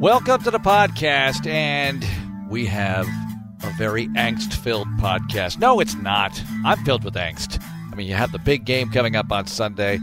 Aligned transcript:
Welcome 0.00 0.42
to 0.42 0.50
the 0.50 0.58
podcast, 0.58 1.46
and 1.46 2.04
we 2.50 2.66
have 2.66 3.06
a 3.62 3.70
very 3.78 4.08
angst 4.08 4.52
filled 4.54 4.88
podcast. 4.98 5.58
No, 5.58 5.78
it's 5.80 5.94
not. 5.94 6.38
I'm 6.64 6.84
filled 6.84 7.04
with 7.04 7.14
angst. 7.14 7.62
I 7.90 7.94
mean, 7.94 8.06
you 8.08 8.14
have 8.14 8.32
the 8.32 8.38
big 8.40 8.64
game 8.64 8.90
coming 8.90 9.14
up 9.14 9.30
on 9.30 9.46
Sunday. 9.46 10.00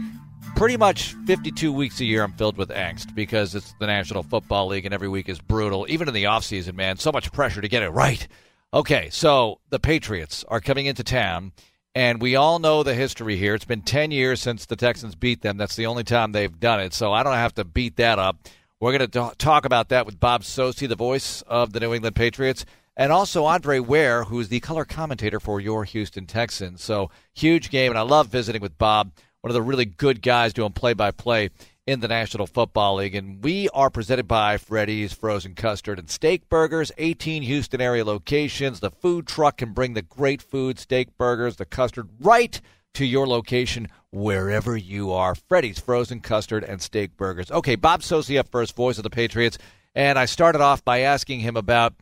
Pretty 0.56 0.76
much 0.76 1.14
52 1.26 1.72
weeks 1.72 2.00
a 2.00 2.04
year, 2.04 2.24
I'm 2.24 2.32
filled 2.32 2.56
with 2.56 2.70
angst 2.70 3.14
because 3.14 3.54
it's 3.54 3.74
the 3.78 3.86
National 3.86 4.22
Football 4.22 4.68
League, 4.68 4.86
and 4.86 4.94
every 4.94 5.08
week 5.08 5.28
is 5.28 5.40
brutal. 5.40 5.86
Even 5.88 6.08
in 6.08 6.14
the 6.14 6.24
offseason, 6.24 6.74
man, 6.74 6.96
so 6.96 7.12
much 7.12 7.30
pressure 7.30 7.60
to 7.60 7.68
get 7.68 7.82
it 7.82 7.90
right. 7.90 8.26
Okay, 8.74 9.08
so 9.10 9.60
the 9.68 9.78
Patriots 9.78 10.42
are 10.48 10.60
coming 10.60 10.86
into 10.86 11.04
town, 11.04 11.52
and 11.94 12.20
we 12.20 12.34
all 12.34 12.58
know 12.58 12.82
the 12.82 12.94
history 12.94 13.36
here. 13.36 13.54
It's 13.54 13.66
been 13.66 13.82
10 13.82 14.10
years 14.10 14.40
since 14.40 14.66
the 14.66 14.76
Texans 14.76 15.14
beat 15.14 15.42
them. 15.42 15.58
That's 15.58 15.76
the 15.76 15.86
only 15.86 16.04
time 16.04 16.32
they've 16.32 16.58
done 16.58 16.80
it, 16.80 16.94
so 16.94 17.12
I 17.12 17.22
don't 17.22 17.34
have 17.34 17.54
to 17.54 17.64
beat 17.64 17.96
that 17.96 18.18
up. 18.18 18.48
We're 18.82 18.98
going 18.98 19.08
to 19.12 19.36
talk 19.38 19.64
about 19.64 19.90
that 19.90 20.06
with 20.06 20.18
Bob 20.18 20.42
Socci, 20.42 20.88
the 20.88 20.96
voice 20.96 21.42
of 21.42 21.72
the 21.72 21.78
New 21.78 21.94
England 21.94 22.16
Patriots, 22.16 22.64
and 22.96 23.12
also 23.12 23.44
Andre 23.44 23.78
Ware, 23.78 24.24
who's 24.24 24.48
the 24.48 24.58
color 24.58 24.84
commentator 24.84 25.38
for 25.38 25.60
your 25.60 25.84
Houston 25.84 26.26
Texans. 26.26 26.82
So, 26.82 27.08
huge 27.32 27.70
game, 27.70 27.92
and 27.92 27.98
I 27.98 28.02
love 28.02 28.26
visiting 28.26 28.60
with 28.60 28.76
Bob, 28.78 29.12
one 29.40 29.52
of 29.52 29.54
the 29.54 29.62
really 29.62 29.84
good 29.84 30.20
guys 30.20 30.52
doing 30.52 30.72
play 30.72 30.94
by 30.94 31.12
play 31.12 31.50
in 31.86 32.00
the 32.00 32.08
National 32.08 32.48
Football 32.48 32.96
League. 32.96 33.14
And 33.14 33.40
we 33.44 33.68
are 33.68 33.88
presented 33.88 34.26
by 34.26 34.56
Freddy's 34.56 35.12
Frozen 35.12 35.54
Custard 35.54 36.00
and 36.00 36.10
Steak 36.10 36.48
Burgers, 36.48 36.90
18 36.98 37.44
Houston 37.44 37.80
area 37.80 38.04
locations. 38.04 38.80
The 38.80 38.90
food 38.90 39.28
truck 39.28 39.58
can 39.58 39.74
bring 39.74 39.94
the 39.94 40.02
great 40.02 40.42
food, 40.42 40.80
steak 40.80 41.16
burgers, 41.16 41.54
the 41.54 41.66
custard 41.66 42.08
right 42.18 42.60
to 42.94 43.04
your 43.04 43.26
location 43.26 43.88
wherever 44.10 44.76
you 44.76 45.12
are. 45.12 45.34
Freddy's 45.34 45.78
Frozen 45.78 46.20
Custard 46.20 46.64
and 46.64 46.80
Steak 46.80 47.16
Burgers. 47.16 47.50
Okay, 47.50 47.76
Bob 47.76 48.02
up 48.12 48.48
first, 48.48 48.76
voice 48.76 48.98
of 48.98 49.04
the 49.04 49.10
Patriots. 49.10 49.58
And 49.94 50.18
I 50.18 50.24
started 50.24 50.60
off 50.60 50.84
by 50.84 51.00
asking 51.00 51.40
him 51.40 51.56
about 51.56 51.94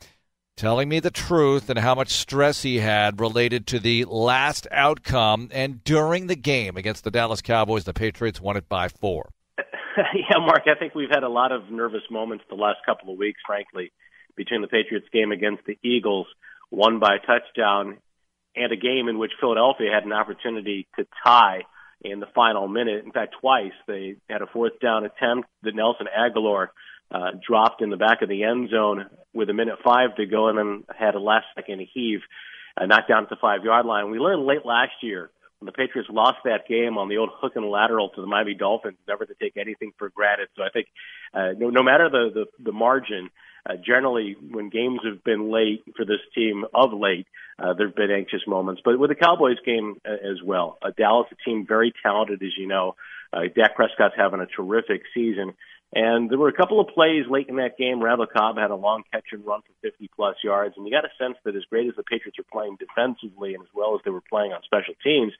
telling 0.56 0.88
me 0.88 1.00
the 1.00 1.10
truth 1.10 1.70
and 1.70 1.78
how 1.78 1.94
much 1.94 2.10
stress 2.10 2.62
he 2.62 2.78
had 2.78 3.20
related 3.20 3.66
to 3.68 3.78
the 3.78 4.04
last 4.04 4.66
outcome. 4.70 5.48
And 5.52 5.82
during 5.84 6.26
the 6.26 6.36
game 6.36 6.76
against 6.76 7.02
the 7.02 7.10
Dallas 7.10 7.40
Cowboys, 7.40 7.84
the 7.84 7.94
Patriots 7.94 8.40
won 8.40 8.56
it 8.56 8.68
by 8.68 8.88
four. 8.88 9.30
yeah, 10.14 10.38
Marc, 10.38 10.64
I 10.66 10.78
think 10.78 10.94
we've 10.94 11.10
had 11.10 11.22
a 11.22 11.28
lot 11.28 11.52
of 11.52 11.70
nervous 11.70 12.02
moments 12.10 12.44
the 12.48 12.56
last 12.56 12.78
couple 12.86 13.12
of 13.12 13.18
weeks, 13.18 13.40
frankly, 13.46 13.92
between 14.36 14.60
the 14.60 14.68
Patriots 14.68 15.06
game 15.12 15.32
against 15.32 15.64
the 15.64 15.78
Eagles, 15.82 16.26
won 16.70 16.98
by 16.98 17.16
a 17.16 17.26
touchdown, 17.26 17.98
and 18.56 18.72
a 18.72 18.76
game 18.76 19.08
in 19.08 19.18
which 19.18 19.32
Philadelphia 19.40 19.90
had 19.92 20.04
an 20.04 20.12
opportunity 20.12 20.86
to 20.96 21.06
tie 21.24 21.62
in 22.02 22.20
the 22.20 22.26
final 22.34 22.66
minute. 22.68 23.04
In 23.04 23.12
fact, 23.12 23.36
twice 23.40 23.72
they 23.86 24.16
had 24.28 24.42
a 24.42 24.46
fourth 24.46 24.80
down 24.80 25.04
attempt 25.04 25.48
that 25.62 25.74
Nelson 25.74 26.06
Agholor 26.06 26.68
uh, 27.10 27.32
dropped 27.46 27.82
in 27.82 27.90
the 27.90 27.96
back 27.96 28.22
of 28.22 28.28
the 28.28 28.44
end 28.44 28.70
zone 28.70 29.06
with 29.32 29.50
a 29.50 29.52
minute 29.54 29.78
five 29.84 30.16
to 30.16 30.26
go 30.26 30.48
and 30.48 30.58
then 30.58 30.84
had 30.96 31.14
a 31.14 31.20
last 31.20 31.46
second 31.54 31.86
heave, 31.92 32.20
uh, 32.76 32.86
knocked 32.86 33.08
down 33.08 33.24
at 33.24 33.30
the 33.30 33.36
five 33.40 33.64
yard 33.64 33.86
line. 33.86 34.10
We 34.10 34.18
learned 34.18 34.46
late 34.46 34.64
last 34.64 34.92
year 35.02 35.30
when 35.58 35.66
the 35.66 35.72
Patriots 35.72 36.08
lost 36.10 36.38
that 36.44 36.66
game 36.68 36.96
on 36.96 37.08
the 37.08 37.18
old 37.18 37.30
hook 37.34 37.52
and 37.56 37.66
lateral 37.66 38.10
to 38.10 38.20
the 38.20 38.26
Miami 38.26 38.54
Dolphins, 38.54 38.96
never 39.06 39.26
to 39.26 39.34
take 39.34 39.56
anything 39.56 39.92
for 39.98 40.08
granted. 40.08 40.48
So 40.56 40.62
I 40.62 40.70
think 40.70 40.86
uh, 41.34 41.50
no, 41.58 41.70
no 41.70 41.82
matter 41.82 42.08
the, 42.08 42.30
the, 42.32 42.64
the 42.64 42.72
margin, 42.72 43.30
generally 43.84 44.36
when 44.50 44.70
games 44.70 45.00
have 45.04 45.22
been 45.24 45.50
late 45.50 45.82
for 45.96 46.04
this 46.04 46.20
team 46.34 46.64
of 46.74 46.92
late, 46.92 47.26
uh, 47.58 47.74
there 47.74 47.88
have 47.88 47.96
been 47.96 48.10
anxious 48.10 48.42
moments. 48.46 48.80
But 48.84 48.98
with 48.98 49.10
the 49.10 49.14
Cowboys 49.14 49.58
game 49.64 50.00
uh, 50.06 50.12
as 50.12 50.42
well, 50.42 50.78
uh, 50.82 50.90
Dallas, 50.96 51.28
a 51.32 51.48
team 51.48 51.66
very 51.66 51.92
talented, 52.02 52.42
as 52.42 52.56
you 52.56 52.66
know. 52.66 52.96
Uh, 53.32 53.42
Dak 53.54 53.76
Prescott's 53.76 54.14
having 54.16 54.40
a 54.40 54.46
terrific 54.46 55.02
season. 55.14 55.54
And 55.92 56.30
there 56.30 56.38
were 56.38 56.48
a 56.48 56.56
couple 56.56 56.80
of 56.80 56.88
plays 56.88 57.26
late 57.28 57.48
in 57.48 57.56
that 57.56 57.76
game. 57.76 58.02
Randall 58.02 58.26
Cobb 58.26 58.56
had 58.56 58.70
a 58.70 58.76
long 58.76 59.02
catch 59.12 59.26
and 59.32 59.44
run 59.44 59.60
for 59.62 59.72
50 59.82 60.08
plus 60.14 60.36
yards. 60.42 60.74
And 60.76 60.86
you 60.86 60.92
got 60.92 61.04
a 61.04 61.10
sense 61.18 61.36
that 61.44 61.56
as 61.56 61.64
great 61.64 61.88
as 61.88 61.96
the 61.96 62.04
Patriots 62.04 62.38
are 62.38 62.44
playing 62.50 62.76
defensively 62.78 63.54
and 63.54 63.62
as 63.62 63.68
well 63.74 63.94
as 63.96 64.00
they 64.04 64.10
were 64.10 64.22
playing 64.22 64.52
on 64.52 64.62
special 64.62 64.94
teams, 65.02 65.32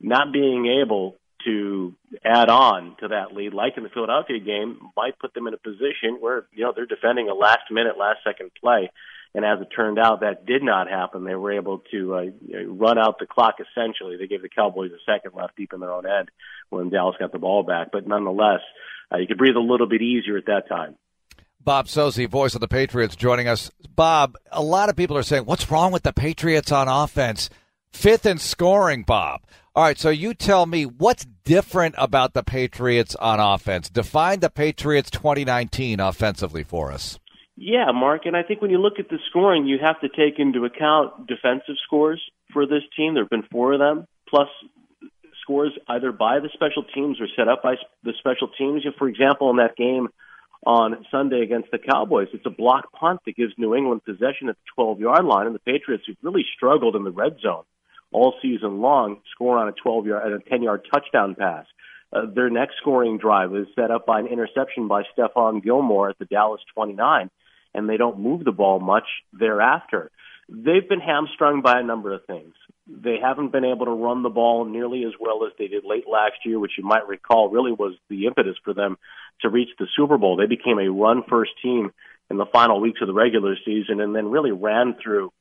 not 0.00 0.32
being 0.32 0.66
able 0.82 1.16
to 1.44 1.94
add 2.24 2.48
on 2.48 2.96
to 3.00 3.08
that 3.08 3.34
lead, 3.34 3.54
like 3.54 3.76
in 3.76 3.82
the 3.82 3.88
Philadelphia 3.88 4.38
game, 4.40 4.78
might 4.96 5.18
put 5.18 5.34
them 5.34 5.46
in 5.46 5.54
a 5.54 5.58
position 5.58 6.18
where, 6.20 6.46
you 6.52 6.64
know, 6.64 6.72
they're 6.74 6.86
defending 6.86 7.28
a 7.28 7.34
last 7.34 7.70
minute, 7.70 7.98
last 7.98 8.18
second 8.24 8.50
play. 8.60 8.90
And 9.34 9.44
as 9.44 9.60
it 9.60 9.68
turned 9.74 9.98
out, 9.98 10.20
that 10.20 10.46
did 10.46 10.62
not 10.62 10.88
happen. 10.88 11.24
They 11.24 11.34
were 11.34 11.52
able 11.52 11.82
to 11.90 12.14
uh, 12.14 12.24
run 12.68 12.98
out 12.98 13.18
the 13.18 13.26
clock 13.26 13.56
essentially. 13.60 14.16
They 14.16 14.26
gave 14.26 14.40
the 14.42 14.48
Cowboys 14.48 14.92
a 14.92 15.10
second 15.10 15.34
left 15.34 15.56
deep 15.56 15.72
in 15.74 15.80
their 15.80 15.92
own 15.92 16.06
end 16.06 16.30
when 16.70 16.88
Dallas 16.88 17.16
got 17.18 17.32
the 17.32 17.38
ball 17.38 17.62
back. 17.62 17.88
But 17.92 18.06
nonetheless, 18.06 18.60
uh, 19.12 19.18
you 19.18 19.26
could 19.26 19.38
breathe 19.38 19.56
a 19.56 19.60
little 19.60 19.86
bit 19.86 20.00
easier 20.00 20.38
at 20.38 20.46
that 20.46 20.68
time. 20.68 20.96
Bob 21.60 21.86
Socci, 21.86 22.28
voice 22.28 22.54
of 22.54 22.60
the 22.60 22.68
Patriots, 22.68 23.16
joining 23.16 23.48
us. 23.48 23.70
Bob, 23.94 24.36
a 24.52 24.62
lot 24.62 24.88
of 24.88 24.96
people 24.96 25.18
are 25.18 25.22
saying, 25.22 25.44
what's 25.44 25.70
wrong 25.70 25.92
with 25.92 26.04
the 26.04 26.12
Patriots 26.12 26.70
on 26.70 26.86
offense? 26.88 27.50
Fifth 27.92 28.24
in 28.24 28.38
scoring, 28.38 29.02
Bob. 29.02 29.42
All 29.76 29.82
right, 29.82 29.98
so 29.98 30.08
you 30.08 30.32
tell 30.32 30.64
me 30.64 30.86
what's 30.86 31.26
different 31.44 31.96
about 31.98 32.32
the 32.32 32.42
Patriots 32.42 33.14
on 33.16 33.40
offense. 33.40 33.90
Define 33.90 34.40
the 34.40 34.48
Patriots 34.48 35.10
2019 35.10 36.00
offensively 36.00 36.62
for 36.62 36.90
us. 36.90 37.18
Yeah, 37.56 37.92
Marc, 37.92 38.24
and 38.24 38.34
I 38.34 38.42
think 38.42 38.62
when 38.62 38.70
you 38.70 38.78
look 38.78 38.94
at 38.98 39.10
the 39.10 39.18
scoring, 39.28 39.66
you 39.66 39.76
have 39.84 40.00
to 40.00 40.08
take 40.08 40.38
into 40.38 40.64
account 40.64 41.26
defensive 41.26 41.74
scores 41.84 42.22
for 42.54 42.64
this 42.64 42.84
team. 42.96 43.12
There 43.12 43.24
have 43.24 43.28
been 43.28 43.46
four 43.52 43.74
of 43.74 43.78
them, 43.78 44.06
plus 44.26 44.48
scores 45.42 45.72
either 45.88 46.10
by 46.10 46.40
the 46.40 46.48
special 46.54 46.82
teams 46.82 47.20
or 47.20 47.26
set 47.36 47.46
up 47.46 47.62
by 47.62 47.74
the 48.02 48.14
special 48.18 48.48
teams. 48.56 48.82
For 48.96 49.08
example, 49.08 49.50
in 49.50 49.56
that 49.56 49.76
game 49.76 50.08
on 50.64 51.04
Sunday 51.10 51.42
against 51.42 51.70
the 51.70 51.78
Cowboys, 51.78 52.28
it's 52.32 52.46
a 52.46 52.50
block 52.50 52.92
punt 52.92 53.20
that 53.26 53.36
gives 53.36 53.52
New 53.58 53.74
England 53.74 54.06
possession 54.06 54.48
at 54.48 54.56
the 54.56 54.72
12 54.74 55.00
yard 55.00 55.26
line, 55.26 55.44
and 55.44 55.54
the 55.54 55.58
Patriots 55.58 56.04
have 56.06 56.16
really 56.22 56.46
struggled 56.56 56.96
in 56.96 57.04
the 57.04 57.12
red 57.12 57.36
zone 57.42 57.64
all 58.16 58.32
season 58.40 58.80
long, 58.80 59.20
score 59.30 59.58
on 59.58 59.68
a 59.68 59.72
12 59.72 60.06
yard, 60.06 60.32
a 60.32 60.48
10 60.48 60.62
yard 60.62 60.88
touchdown 60.90 61.34
pass. 61.34 61.66
Uh, 62.10 62.22
their 62.34 62.48
next 62.48 62.76
scoring 62.80 63.18
drive 63.18 63.54
is 63.54 63.66
set 63.74 63.90
up 63.90 64.06
by 64.06 64.20
an 64.20 64.26
interception 64.26 64.88
by 64.88 65.02
Stephon 65.12 65.62
Gilmore 65.62 66.08
at 66.08 66.18
the 66.18 66.24
Dallas 66.24 66.62
29, 66.74 67.30
and 67.74 67.88
they 67.88 67.98
don't 67.98 68.18
move 68.18 68.42
the 68.42 68.52
ball 68.52 68.80
much 68.80 69.04
thereafter. 69.34 70.10
They've 70.48 70.88
been 70.88 71.00
hamstrung 71.00 71.60
by 71.60 71.78
a 71.78 71.82
number 71.82 72.14
of 72.14 72.24
things. 72.24 72.54
They 72.86 73.16
haven't 73.20 73.52
been 73.52 73.64
able 73.66 73.84
to 73.84 73.92
run 73.92 74.22
the 74.22 74.30
ball 74.30 74.64
nearly 74.64 75.04
as 75.04 75.12
well 75.20 75.44
as 75.44 75.52
they 75.58 75.66
did 75.66 75.84
late 75.84 76.08
last 76.10 76.36
year, 76.46 76.58
which 76.58 76.78
you 76.78 76.84
might 76.84 77.06
recall 77.06 77.50
really 77.50 77.72
was 77.72 77.96
the 78.08 78.26
impetus 78.26 78.56
for 78.64 78.72
them 78.72 78.96
to 79.42 79.50
reach 79.50 79.70
the 79.78 79.88
Super 79.94 80.16
Bowl. 80.16 80.36
They 80.36 80.46
became 80.46 80.78
a 80.78 80.88
run 80.88 81.22
first 81.28 81.50
team 81.62 81.92
in 82.30 82.38
the 82.38 82.46
final 82.46 82.80
weeks 82.80 83.00
of 83.02 83.08
the 83.08 83.12
regular 83.12 83.56
season 83.62 84.00
and 84.00 84.16
then 84.16 84.30
really 84.30 84.52
ran 84.52 84.94
through 85.02 85.32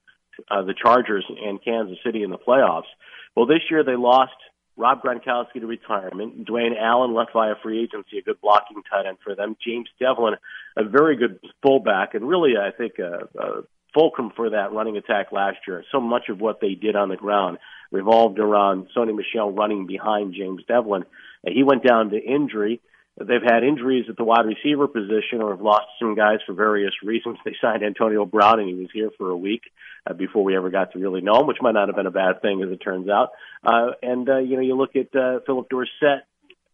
uh, 0.50 0.64
the 0.64 0.74
Chargers 0.74 1.26
and 1.30 1.64
Kansas 1.64 1.98
City 2.06 2.24
in 2.24 2.30
the 2.30 2.38
playoffs. 2.38 2.90
Well, 3.36 3.46
this 3.46 3.62
year 3.70 3.84
they 3.84 3.96
lost 3.96 4.34
Rob 4.78 5.02
Gronkowski 5.02 5.62
to 5.62 5.68
retirement. 5.68 6.46
Dwayne 6.46 6.80
Allen 6.80 7.14
left 7.14 7.32
via 7.34 7.56
free 7.64 7.82
agency, 7.84 8.18
a 8.18 8.22
good 8.22 8.42
blocking 8.42 8.82
tight 8.90 9.06
end 9.06 9.18
for 9.24 9.36
them. 9.36 9.56
James 9.66 9.88
Develin, 10.00 10.36
a 10.76 10.84
very 10.84 11.16
good 11.16 11.40
fullback, 11.62 12.14
and 12.14 12.28
really, 12.28 12.54
I 12.58 12.72
think, 12.72 13.00
a, 13.00 13.28
a 13.40 13.62
fulcrum 13.94 14.32
for 14.36 14.50
that 14.50 14.74
running 14.74 14.98
attack 14.98 15.32
last 15.32 15.58
year. 15.68 15.84
So 15.92 16.02
much 16.02 16.30
of 16.30 16.42
what 16.42 16.60
they 16.60 16.76
did 16.76 16.96
on 16.96 17.10
the 17.10 17.16
ground 17.16 17.58
revolved 17.92 18.40
around 18.40 18.88
Sony 18.96 19.16
Michel 19.16 19.52
running 19.52 19.88
behind 19.88 20.34
James 20.34 20.62
Develin. 20.68 21.06
He 21.48 21.64
went 21.64 21.84
down 21.84 22.10
to 22.10 22.18
injury. 22.18 22.82
They've 23.18 23.42
had 23.42 23.64
injuries 23.64 24.06
at 24.10 24.18
the 24.18 24.26
wide 24.26 24.46
receiver 24.46 24.88
position 24.88 25.42
or 25.42 25.52
have 25.52 25.62
lost 25.62 25.86
some 26.00 26.16
guys 26.16 26.40
for 26.46 26.54
various 26.54 26.92
reasons. 27.02 27.38
They 27.46 27.56
signed 27.62 27.82
Antonio 27.82 28.26
Brown 28.26 28.60
and 28.60 28.68
he 28.68 28.76
was 28.76 28.90
here 28.94 29.10
for 29.18 29.30
a 29.30 29.38
week 29.38 29.62
uh, 30.06 30.14
before 30.14 30.44
we 30.44 30.58
ever 30.58 30.70
got 30.70 30.92
to 30.92 31.00
really 31.00 31.22
know 31.22 31.40
him, 31.40 31.48
which 31.48 31.62
might 31.62 31.74
not 31.74 31.88
have 31.88 31.96
been 31.96 32.08
a 32.08 32.12
bad 32.12 32.42
thing 32.42 32.62
as 32.62 32.70
it 32.70 32.78
turns 32.78 33.08
out. 33.08 33.30
Uh, 33.64 33.92
and, 34.02 34.30
uh, 34.30 34.40
you 34.40 34.58
know, 34.58 34.62
you 34.62 34.76
look 34.76 34.98
at 34.98 35.16
uh, 35.16 35.40
Phillip 35.46 35.70
Dorsett 35.70 36.26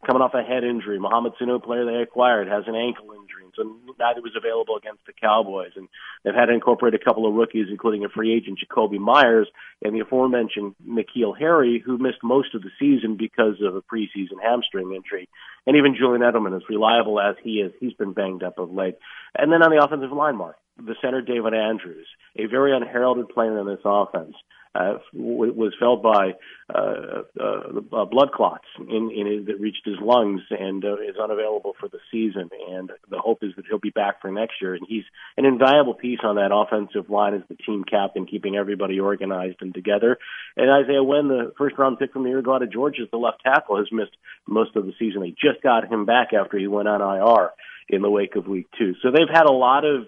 coming 0.05 0.21
off 0.21 0.33
a 0.33 0.41
head 0.41 0.63
injury. 0.63 0.99
Mohamed 0.99 1.33
Sanu, 1.39 1.61
player 1.63 1.85
they 1.85 2.01
acquired, 2.01 2.47
has 2.47 2.63
an 2.67 2.75
ankle 2.75 3.13
injury, 3.13 3.43
and 3.43 3.53
so 3.55 3.93
neither 3.99 4.21
was 4.21 4.35
available 4.35 4.75
against 4.75 5.05
the 5.05 5.13
Cowboys. 5.13 5.71
And 5.75 5.87
they've 6.23 6.33
had 6.33 6.45
to 6.47 6.53
incorporate 6.53 6.93
a 6.93 7.03
couple 7.03 7.27
of 7.27 7.33
rookies, 7.33 7.67
including 7.69 8.03
a 8.03 8.09
free 8.09 8.33
agent, 8.33 8.59
Jakobi 8.59 8.99
Meyers, 8.99 9.47
and 9.83 9.95
the 9.95 10.01
aforementioned 10.01 10.75
N'Keal 10.87 11.37
Harry, 11.37 11.81
who 11.83 11.97
missed 11.97 12.23
most 12.23 12.55
of 12.55 12.61
the 12.61 12.71
season 12.79 13.15
because 13.17 13.61
of 13.61 13.75
a 13.75 13.81
preseason 13.81 14.41
hamstring 14.41 14.93
injury. 14.93 15.29
And 15.67 15.77
even 15.77 15.95
Julian 15.95 16.21
Edelman, 16.21 16.55
as 16.55 16.67
reliable 16.69 17.19
as 17.19 17.35
he 17.43 17.61
is, 17.61 17.71
he's 17.79 17.93
been 17.93 18.13
banged 18.13 18.43
up 18.43 18.57
of 18.57 18.71
late. 18.71 18.97
And 19.37 19.51
then 19.51 19.61
on 19.61 19.69
the 19.69 19.83
offensive 19.83 20.11
line, 20.11 20.35
Marc, 20.35 20.57
the 20.77 20.95
center 21.01 21.21
David 21.21 21.53
Andrews, 21.53 22.07
a 22.35 22.47
very 22.47 22.75
unheralded 22.75 23.29
player 23.29 23.59
in 23.59 23.67
this 23.67 23.81
offense 23.85 24.35
uh, 24.73 24.99
was 25.13 25.73
felled 25.79 26.01
by 26.01 26.31
uh, 26.73 27.23
uh, 27.39 27.81
uh, 27.91 28.05
blood 28.05 28.31
clots 28.31 28.65
in, 28.79 29.11
in 29.11 29.27
his, 29.27 29.45
that 29.47 29.59
reached 29.59 29.85
his 29.85 29.97
lungs 30.01 30.41
and 30.49 30.85
uh, 30.85 30.93
is 30.95 31.17
unavailable 31.21 31.73
for 31.77 31.89
the 31.89 31.99
season. 32.09 32.49
And 32.69 32.89
the 33.09 33.19
hope 33.19 33.39
is 33.43 33.51
that 33.57 33.65
he'll 33.67 33.79
be 33.79 33.89
back 33.89 34.21
for 34.21 34.31
next 34.31 34.55
year. 34.61 34.73
And 34.73 34.85
he's 34.87 35.03
an 35.35 35.45
invaluable 35.45 35.93
piece 35.93 36.19
on 36.23 36.35
that 36.35 36.51
offensive 36.53 37.09
line 37.09 37.33
as 37.33 37.41
the 37.49 37.55
team 37.55 37.83
captain, 37.83 38.25
keeping 38.25 38.55
everybody 38.55 38.99
organized 38.99 39.57
and 39.61 39.73
together. 39.73 40.17
And 40.55 40.71
Isaiah 40.71 41.03
Wynn, 41.03 41.27
the 41.27 41.51
first 41.57 41.77
round 41.77 41.99
pick 41.99 42.13
from 42.13 42.23
the 42.23 42.29
year 42.29 42.39
out 42.39 42.63
of 42.63 42.71
Georgia, 42.71 43.03
the 43.11 43.17
left 43.17 43.41
tackle, 43.43 43.77
has 43.77 43.87
missed 43.91 44.15
most 44.47 44.75
of 44.77 44.85
the 44.85 44.93
season. 44.97 45.21
They 45.21 45.31
just 45.31 45.61
got 45.61 45.91
him 45.91 46.05
back 46.05 46.29
after 46.33 46.57
he 46.57 46.67
went 46.67 46.87
on 46.87 47.01
IR 47.01 47.49
in 47.89 48.01
the 48.01 48.09
wake 48.09 48.37
of 48.37 48.47
week 48.47 48.67
two. 48.77 48.93
So 49.01 49.11
they've 49.11 49.27
had 49.29 49.45
a 49.45 49.51
lot 49.51 49.83
of 49.83 50.07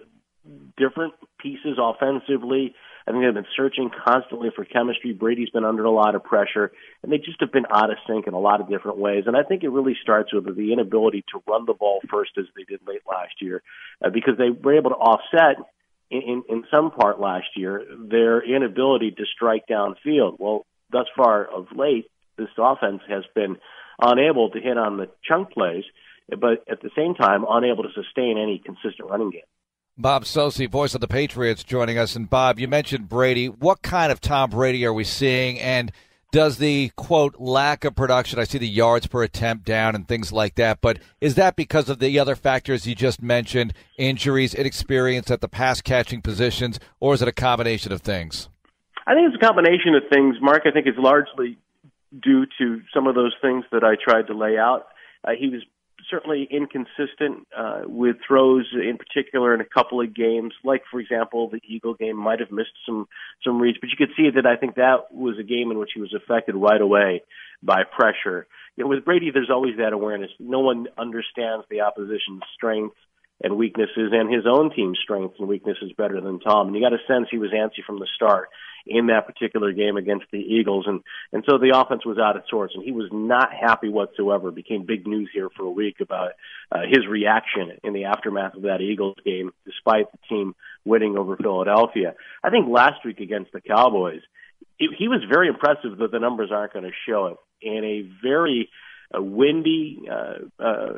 different 0.76 1.14
pieces 1.38 1.78
offensively. 1.78 2.74
I 3.06 3.10
think 3.10 3.22
they've 3.22 3.34
been 3.34 3.44
searching 3.54 3.90
constantly 4.06 4.48
for 4.54 4.64
chemistry. 4.64 5.12
Brady's 5.12 5.50
been 5.50 5.64
under 5.64 5.84
a 5.84 5.90
lot 5.90 6.14
of 6.14 6.24
pressure, 6.24 6.72
and 7.02 7.12
they 7.12 7.18
just 7.18 7.40
have 7.40 7.52
been 7.52 7.66
out 7.70 7.90
of 7.90 7.98
sync 8.06 8.26
in 8.26 8.32
a 8.32 8.38
lot 8.38 8.60
of 8.60 8.68
different 8.68 8.98
ways. 8.98 9.24
And 9.26 9.36
I 9.36 9.42
think 9.42 9.62
it 9.62 9.68
really 9.68 9.96
starts 10.00 10.32
with 10.32 10.44
the 10.56 10.72
inability 10.72 11.24
to 11.32 11.42
run 11.46 11.66
the 11.66 11.74
ball 11.74 12.00
first, 12.10 12.32
as 12.38 12.46
they 12.56 12.64
did 12.64 12.80
late 12.86 13.02
last 13.06 13.34
year, 13.40 13.62
uh, 14.02 14.08
because 14.08 14.38
they 14.38 14.48
were 14.50 14.76
able 14.76 14.90
to 14.90 14.96
offset 14.96 15.56
in, 16.10 16.44
in 16.48 16.64
some 16.70 16.90
part 16.90 17.20
last 17.20 17.46
year 17.56 17.84
their 17.98 18.42
inability 18.42 19.10
to 19.10 19.24
strike 19.34 19.64
downfield. 19.68 20.36
Well, 20.38 20.64
thus 20.90 21.06
far 21.16 21.44
of 21.44 21.66
late, 21.76 22.06
this 22.36 22.48
offense 22.58 23.02
has 23.08 23.24
been 23.34 23.56
unable 24.00 24.50
to 24.50 24.60
hit 24.60 24.78
on 24.78 24.96
the 24.96 25.10
chunk 25.24 25.52
plays, 25.52 25.84
but 26.28 26.64
at 26.70 26.80
the 26.80 26.90
same 26.96 27.14
time 27.14 27.44
unable 27.48 27.82
to 27.84 27.90
sustain 27.94 28.38
any 28.38 28.62
consistent 28.64 29.10
running 29.10 29.30
game. 29.30 29.42
Bob 29.96 30.24
Socci, 30.24 30.68
voice 30.68 30.96
of 30.96 31.00
the 31.00 31.06
Patriots, 31.06 31.62
joining 31.62 31.98
us. 31.98 32.16
And 32.16 32.28
Bob, 32.28 32.58
you 32.58 32.66
mentioned 32.66 33.08
Brady. 33.08 33.46
What 33.46 33.82
kind 33.82 34.10
of 34.10 34.20
Tom 34.20 34.50
Brady 34.50 34.84
are 34.84 34.92
we 34.92 35.04
seeing? 35.04 35.60
And 35.60 35.92
does 36.32 36.58
the 36.58 36.90
quote 36.96 37.36
lack 37.38 37.84
of 37.84 37.94
production? 37.94 38.40
I 38.40 38.44
see 38.44 38.58
the 38.58 38.66
yards 38.66 39.06
per 39.06 39.22
attempt 39.22 39.64
down 39.64 39.94
and 39.94 40.08
things 40.08 40.32
like 40.32 40.56
that. 40.56 40.80
But 40.80 40.98
is 41.20 41.36
that 41.36 41.54
because 41.54 41.88
of 41.88 42.00
the 42.00 42.18
other 42.18 42.34
factors 42.34 42.88
you 42.88 42.96
just 42.96 43.22
mentioned, 43.22 43.72
injuries, 43.96 44.52
inexperience 44.52 45.30
at 45.30 45.40
the 45.40 45.48
pass 45.48 45.80
catching 45.80 46.22
positions, 46.22 46.80
or 46.98 47.14
is 47.14 47.22
it 47.22 47.28
a 47.28 47.32
combination 47.32 47.92
of 47.92 48.00
things? 48.00 48.48
I 49.06 49.14
think 49.14 49.32
it's 49.32 49.40
a 49.40 49.46
combination 49.46 49.94
of 49.94 50.02
things, 50.12 50.34
Marc. 50.40 50.62
I 50.66 50.72
think 50.72 50.86
it's 50.88 50.98
largely 50.98 51.56
due 52.20 52.46
to 52.58 52.80
some 52.92 53.06
of 53.06 53.14
those 53.14 53.34
things 53.40 53.64
that 53.70 53.84
I 53.84 53.94
tried 53.94 54.26
to 54.26 54.34
lay 54.34 54.58
out. 54.58 54.88
Uh, 55.22 55.32
he 55.38 55.48
was 55.48 55.62
certainly 56.14 56.46
inconsistent 56.50 57.46
uh, 57.56 57.82
with 57.86 58.16
throws, 58.26 58.66
in 58.72 58.96
particular 58.96 59.54
in 59.54 59.60
a 59.60 59.64
couple 59.64 60.00
of 60.00 60.14
games. 60.14 60.52
Like 60.62 60.82
for 60.90 61.00
example, 61.00 61.50
the 61.50 61.60
Eagle 61.66 61.94
game 61.94 62.16
might 62.16 62.40
have 62.40 62.50
missed 62.52 62.76
some 62.86 63.06
some 63.44 63.60
reads, 63.60 63.78
but 63.80 63.90
you 63.90 63.96
could 63.96 64.14
see 64.16 64.30
that 64.34 64.46
I 64.46 64.56
think 64.56 64.76
that 64.76 65.12
was 65.12 65.36
a 65.38 65.42
game 65.42 65.70
in 65.70 65.78
which 65.78 65.90
he 65.94 66.00
was 66.00 66.14
affected 66.14 66.54
right 66.54 66.80
away 66.80 67.22
by 67.62 67.82
pressure. 67.84 68.46
You 68.76 68.84
know, 68.84 68.90
with 68.90 69.04
Brady, 69.04 69.30
there's 69.32 69.50
always 69.50 69.76
that 69.78 69.92
awareness. 69.92 70.30
No 70.38 70.60
one 70.60 70.86
understands 70.98 71.64
the 71.70 71.80
opposition's 71.80 72.42
strengths 72.54 72.96
and 73.42 73.56
weaknesses 73.56 74.12
and 74.12 74.32
his 74.32 74.44
own 74.46 74.74
team's 74.74 74.98
strengths 75.02 75.38
and 75.38 75.48
weaknesses 75.48 75.92
better 75.96 76.20
than 76.20 76.40
Tom. 76.40 76.68
And 76.68 76.76
you 76.76 76.82
got 76.82 76.92
a 76.92 76.98
sense 77.06 77.28
he 77.30 77.38
was 77.38 77.50
antsy 77.50 77.84
from 77.84 77.98
the 77.98 78.06
start 78.14 78.48
in 78.86 79.06
that 79.06 79.26
particular 79.26 79.72
game 79.72 79.96
against 79.96 80.26
the 80.30 80.38
Eagles, 80.38 80.84
and 80.86 81.00
and 81.32 81.42
so 81.48 81.56
the 81.56 81.72
offense 81.74 82.04
was 82.04 82.18
out 82.18 82.36
of 82.36 82.42
sorts, 82.50 82.74
and 82.74 82.84
he 82.84 82.92
was 82.92 83.08
not 83.12 83.48
happy 83.52 83.88
whatsoever. 83.88 84.48
It 84.48 84.54
became 84.54 84.84
big 84.84 85.06
news 85.06 85.30
here 85.32 85.48
for 85.56 85.62
a 85.62 85.70
week 85.70 86.00
about 86.00 86.32
uh, 86.70 86.82
his 86.82 87.06
reaction 87.08 87.78
in 87.82 87.94
the 87.94 88.04
aftermath 88.04 88.54
of 88.54 88.62
that 88.62 88.82
Eagles 88.82 89.16
game, 89.24 89.52
despite 89.64 90.12
the 90.12 90.18
team 90.28 90.54
winning 90.84 91.16
over 91.16 91.36
Philadelphia. 91.36 92.14
I 92.42 92.50
think 92.50 92.68
last 92.68 93.04
week 93.06 93.20
against 93.20 93.52
the 93.52 93.62
Cowboys, 93.62 94.20
he 94.76 95.08
was 95.08 95.22
very 95.30 95.48
impressive, 95.48 95.98
but 95.98 96.10
the 96.10 96.18
numbers 96.18 96.50
aren't 96.52 96.74
going 96.74 96.84
to 96.84 96.92
show 97.08 97.26
it. 97.26 97.36
In 97.62 97.84
a 97.84 98.10
very 98.22 98.68
uh, 99.16 99.22
windy, 99.22 100.02
uh, 100.10 100.62
uh, 100.62 100.92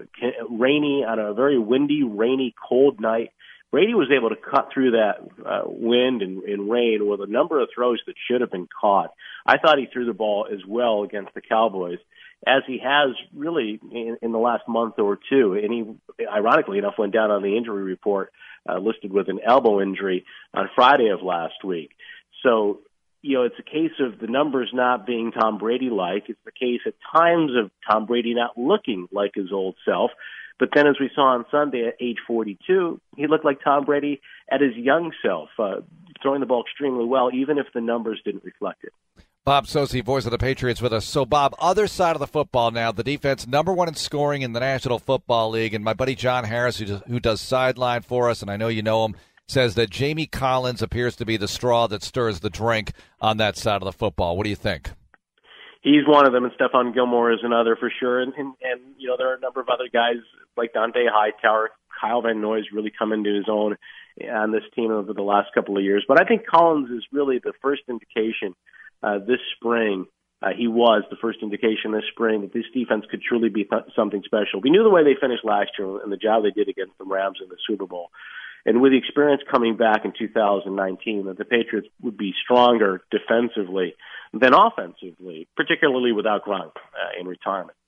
rainy, 0.50 1.04
on 1.04 1.18
a 1.18 1.34
very 1.34 1.58
windy, 1.58 2.02
rainy, 2.02 2.54
cold 2.68 3.00
night, 3.00 3.30
Brady 3.72 3.94
was 3.94 4.10
able 4.16 4.30
to 4.30 4.36
cut 4.36 4.70
through 4.72 4.92
that 4.92 5.16
uh, 5.44 5.62
wind 5.66 6.22
and, 6.22 6.42
and 6.44 6.70
rain 6.70 7.06
with 7.06 7.20
a 7.20 7.26
number 7.26 7.60
of 7.60 7.68
throws 7.74 8.00
that 8.06 8.14
should 8.26 8.40
have 8.40 8.50
been 8.50 8.68
caught. 8.80 9.12
I 9.44 9.58
thought 9.58 9.78
he 9.78 9.86
threw 9.92 10.06
the 10.06 10.14
ball 10.14 10.46
as 10.50 10.60
well 10.66 11.02
against 11.02 11.34
the 11.34 11.40
Cowboys 11.40 11.98
as 12.46 12.62
he 12.66 12.78
has 12.78 13.10
really 13.34 13.80
in, 13.90 14.18
in 14.22 14.32
the 14.32 14.38
last 14.38 14.68
month 14.68 14.98
or 14.98 15.18
two. 15.28 15.54
And 15.54 15.72
he, 15.72 16.26
ironically 16.26 16.78
enough, 16.78 16.94
went 16.96 17.12
down 17.12 17.30
on 17.30 17.42
the 17.42 17.56
injury 17.56 17.82
report 17.82 18.32
uh, 18.68 18.78
listed 18.78 19.12
with 19.12 19.28
an 19.28 19.40
elbow 19.44 19.80
injury 19.80 20.24
on 20.54 20.70
Friday 20.74 21.08
of 21.08 21.22
last 21.22 21.64
week. 21.64 21.90
So, 22.42 22.80
you 23.26 23.36
know, 23.36 23.42
it's 23.42 23.58
a 23.58 23.62
case 23.62 23.98
of 23.98 24.20
the 24.20 24.28
numbers 24.28 24.70
not 24.72 25.04
being 25.04 25.32
Tom 25.32 25.58
Brady 25.58 25.90
like. 25.90 26.24
It's 26.28 26.38
the 26.44 26.52
case 26.52 26.80
at 26.86 26.94
times 27.12 27.50
of 27.60 27.72
Tom 27.90 28.06
Brady 28.06 28.34
not 28.34 28.56
looking 28.56 29.08
like 29.10 29.32
his 29.34 29.52
old 29.52 29.74
self. 29.84 30.12
But 30.58 30.68
then, 30.74 30.86
as 30.86 30.94
we 31.00 31.10
saw 31.14 31.34
on 31.34 31.44
Sunday 31.50 31.86
at 31.86 31.94
age 32.00 32.18
42, 32.26 33.00
he 33.16 33.26
looked 33.26 33.44
like 33.44 33.58
Tom 33.62 33.84
Brady 33.84 34.20
at 34.50 34.60
his 34.60 34.74
young 34.76 35.12
self, 35.22 35.48
uh, 35.58 35.80
throwing 36.22 36.40
the 36.40 36.46
ball 36.46 36.62
extremely 36.62 37.04
well, 37.04 37.30
even 37.34 37.58
if 37.58 37.66
the 37.74 37.80
numbers 37.80 38.20
didn't 38.24 38.44
reflect 38.44 38.84
it. 38.84 38.92
Bob 39.44 39.66
Socci, 39.66 40.02
voice 40.02 40.24
of 40.24 40.30
the 40.30 40.38
Patriots, 40.38 40.80
with 40.80 40.92
us. 40.92 41.04
So, 41.04 41.26
Bob, 41.26 41.54
other 41.58 41.86
side 41.86 42.16
of 42.16 42.20
the 42.20 42.26
football 42.26 42.70
now, 42.70 42.90
the 42.90 43.04
defense 43.04 43.46
number 43.46 43.72
one 43.72 43.88
in 43.88 43.94
scoring 43.94 44.42
in 44.42 44.52
the 44.52 44.60
National 44.60 44.98
Football 44.98 45.50
League, 45.50 45.74
and 45.74 45.84
my 45.84 45.94
buddy 45.94 46.14
John 46.14 46.44
Harris, 46.44 46.78
who 46.78 46.86
does, 46.86 47.02
who 47.06 47.20
does 47.20 47.40
sideline 47.40 48.02
for 48.02 48.30
us, 48.30 48.40
and 48.40 48.50
I 48.50 48.56
know 48.56 48.68
you 48.68 48.82
know 48.82 49.04
him, 49.04 49.16
says 49.48 49.74
that 49.74 49.90
Jamie 49.90 50.26
Collins 50.26 50.82
appears 50.82 51.16
to 51.16 51.24
be 51.24 51.36
the 51.36 51.48
straw 51.48 51.86
that 51.86 52.02
stirs 52.02 52.40
the 52.40 52.50
drink 52.50 52.92
on 53.20 53.36
that 53.36 53.56
side 53.56 53.82
of 53.82 53.86
the 53.86 53.92
football. 53.92 54.36
What 54.36 54.44
do 54.44 54.50
you 54.50 54.56
think? 54.56 54.90
he's 55.86 56.06
one 56.06 56.26
of 56.26 56.32
them, 56.32 56.44
and 56.44 56.52
Stephon 56.54 56.92
Gilmore 56.92 57.32
is 57.32 57.38
another 57.42 57.76
for 57.76 57.90
sure. 58.00 58.20
And, 58.20 58.34
and 58.34 58.54
and 58.60 58.80
you 58.98 59.08
know 59.08 59.16
there 59.16 59.30
are 59.30 59.36
a 59.36 59.40
number 59.40 59.60
of 59.60 59.68
other 59.68 59.88
guys 59.90 60.16
like 60.56 60.74
Dont'a 60.74 61.06
Hightower, 61.10 61.70
Kyle 62.00 62.22
Van 62.22 62.40
Noy 62.40 62.60
really 62.72 62.92
come 62.96 63.12
into 63.12 63.34
his 63.34 63.46
own 63.48 63.76
on 64.28 64.50
this 64.50 64.64
team 64.74 64.90
over 64.90 65.12
the 65.12 65.22
last 65.22 65.48
couple 65.54 65.76
of 65.76 65.84
years. 65.84 66.04
But 66.08 66.20
I 66.20 66.24
think 66.24 66.46
Collins 66.46 66.90
is 66.90 67.04
really 67.12 67.38
the 67.38 67.52
first 67.62 67.82
indication 67.88 68.54
uh, 69.02 69.18
this 69.18 69.40
spring. 69.56 70.06
Uh, 70.42 70.50
he 70.56 70.68
was 70.68 71.02
the 71.08 71.16
first 71.16 71.38
indication 71.42 71.92
this 71.92 72.04
spring 72.10 72.42
that 72.42 72.52
this 72.52 72.66
defense 72.74 73.06
could 73.10 73.22
truly 73.22 73.48
be 73.48 73.64
th- 73.64 73.88
something 73.94 74.22
special. 74.24 74.60
We 74.62 74.70
knew 74.70 74.82
the 74.82 74.90
way 74.90 75.02
they 75.02 75.16
finished 75.18 75.44
last 75.44 75.70
year 75.78 76.02
and 76.02 76.12
the 76.12 76.18
job 76.18 76.42
they 76.42 76.50
did 76.50 76.68
against 76.68 76.98
the 76.98 77.04
Rams 77.04 77.38
in 77.42 77.48
the 77.48 77.56
Super 77.66 77.86
Bowl. 77.86 78.10
And 78.66 78.82
with 78.82 78.90
the 78.90 78.98
experience 78.98 79.42
coming 79.48 79.76
back 79.76 80.04
in 80.04 80.12
2019, 80.18 81.26
that 81.26 81.38
the 81.38 81.44
Patriots 81.44 81.88
would 82.02 82.18
be 82.18 82.34
stronger 82.42 83.00
defensively 83.12 83.94
than 84.32 84.52
offensively, 84.54 85.46
particularly 85.56 86.10
without 86.10 86.44
Gronk 86.44 86.72
uh, 86.74 87.20
in 87.20 87.28
retirement. 87.28 87.78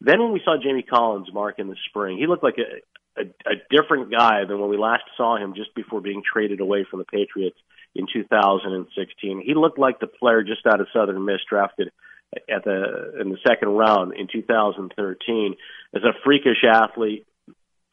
Then 0.00 0.20
when 0.20 0.32
we 0.32 0.40
saw 0.42 0.56
Jamie 0.60 0.82
Collins 0.82 1.28
mark 1.32 1.58
in 1.58 1.68
the 1.68 1.76
spring, 1.90 2.16
he 2.16 2.26
looked 2.26 2.42
like 2.42 2.56
a, 2.58 3.20
a, 3.20 3.24
a 3.46 3.54
different 3.70 4.10
guy 4.10 4.46
than 4.48 4.58
when 4.58 4.70
we 4.70 4.78
last 4.78 5.04
saw 5.18 5.36
him 5.36 5.52
just 5.54 5.74
before 5.74 6.00
being 6.00 6.22
traded 6.24 6.60
away 6.60 6.86
from 6.90 7.00
the 7.00 7.04
Patriots 7.04 7.58
in 7.94 8.06
2016. 8.10 9.42
He 9.44 9.54
looked 9.54 9.78
like 9.78 10.00
the 10.00 10.06
player 10.06 10.42
just 10.42 10.66
out 10.66 10.80
of 10.80 10.88
Southern 10.94 11.24
Miss 11.26 11.40
drafted 11.48 11.92
at 12.34 12.64
the 12.64 13.20
in 13.20 13.28
the 13.28 13.36
second 13.46 13.68
round 13.68 14.14
in 14.16 14.26
2013 14.32 15.54
as 15.94 16.02
a 16.02 16.14
freakish 16.24 16.64
athlete 16.66 17.26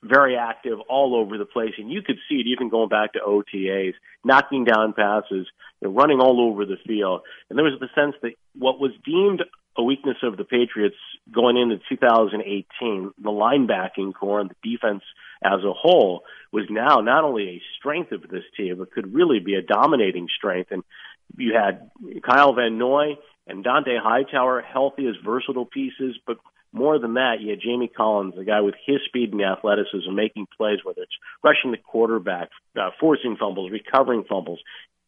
very 0.04 0.38
active 0.38 0.80
all 0.88 1.16
over 1.16 1.38
the 1.38 1.46
place, 1.46 1.74
and 1.78 1.92
you 1.92 2.02
could 2.02 2.18
see 2.28 2.36
it 2.36 2.48
even 2.48 2.70
going 2.70 2.90
back 2.90 3.14
to 3.14 3.20
OTAs, 3.20 3.94
knocking 4.24 4.64
down 4.64 4.94
passes, 4.94 5.48
you 5.82 5.88
know, 5.88 5.90
running 5.90 6.20
all 6.20 6.40
over 6.42 6.66
the 6.66 6.78
field. 6.88 7.22
And 7.50 7.58
there 7.58 7.66
was 7.66 7.80
the 7.80 7.90
sense 7.96 8.16
that 8.22 8.34
what 8.58 8.80
was 8.80 8.92
deemed 9.06 9.44
a 9.78 9.84
weakness 9.84 10.18
of 10.24 10.36
the 10.36 10.44
Patriots 10.44 10.98
going 11.32 11.58
into 11.58 11.80
2018, 11.90 13.14
the 13.22 13.30
linebacking 13.30 14.14
corps 14.14 14.42
and 14.42 14.50
the 14.50 14.72
defense 14.72 15.04
as 15.44 15.64
a 15.64 15.74
whole, 15.74 16.24
was 16.52 16.66
now 16.70 16.98
not 16.98 17.24
only 17.24 17.50
a 17.50 17.62
strength 17.78 18.12
of 18.12 18.22
this 18.24 18.44
team, 18.58 18.78
but 18.78 18.92
could 18.92 19.14
really 19.14 19.40
be 19.40 19.56
a 19.56 19.62
dominating 19.62 20.28
strength. 20.36 20.72
And 20.72 20.84
you 21.38 21.54
had 21.54 21.92
Kyle 22.24 22.54
Van 22.54 22.78
Noy 22.78 23.18
and 23.48 23.64
Dont'a 23.64 24.02
Hightower 24.02 24.62
healthy 24.62 25.08
as 25.08 25.16
versatile 25.24 25.66
pieces, 25.66 26.18
but 26.28 26.38
more 26.72 27.00
than 27.00 27.16
that, 27.16 27.42
you 27.42 27.50
had 27.50 27.62
Jamie 27.62 27.88
Collins, 27.88 28.36
a 28.38 28.44
guy 28.44 28.62
with 28.62 28.76
his 28.86 28.98
speed 29.06 29.34
and 29.34 29.42
athleticism, 29.42 30.14
making 30.14 30.48
plays, 30.56 30.80
whether 30.84 31.02
it's 31.02 31.18
rushing 31.44 31.72
the 31.72 31.78
quarterback, 31.78 32.50
uh, 32.80 32.92
forcing 33.00 33.38
fumbles, 33.38 33.72
recovering 33.72 34.24
fumbles, 34.28 34.60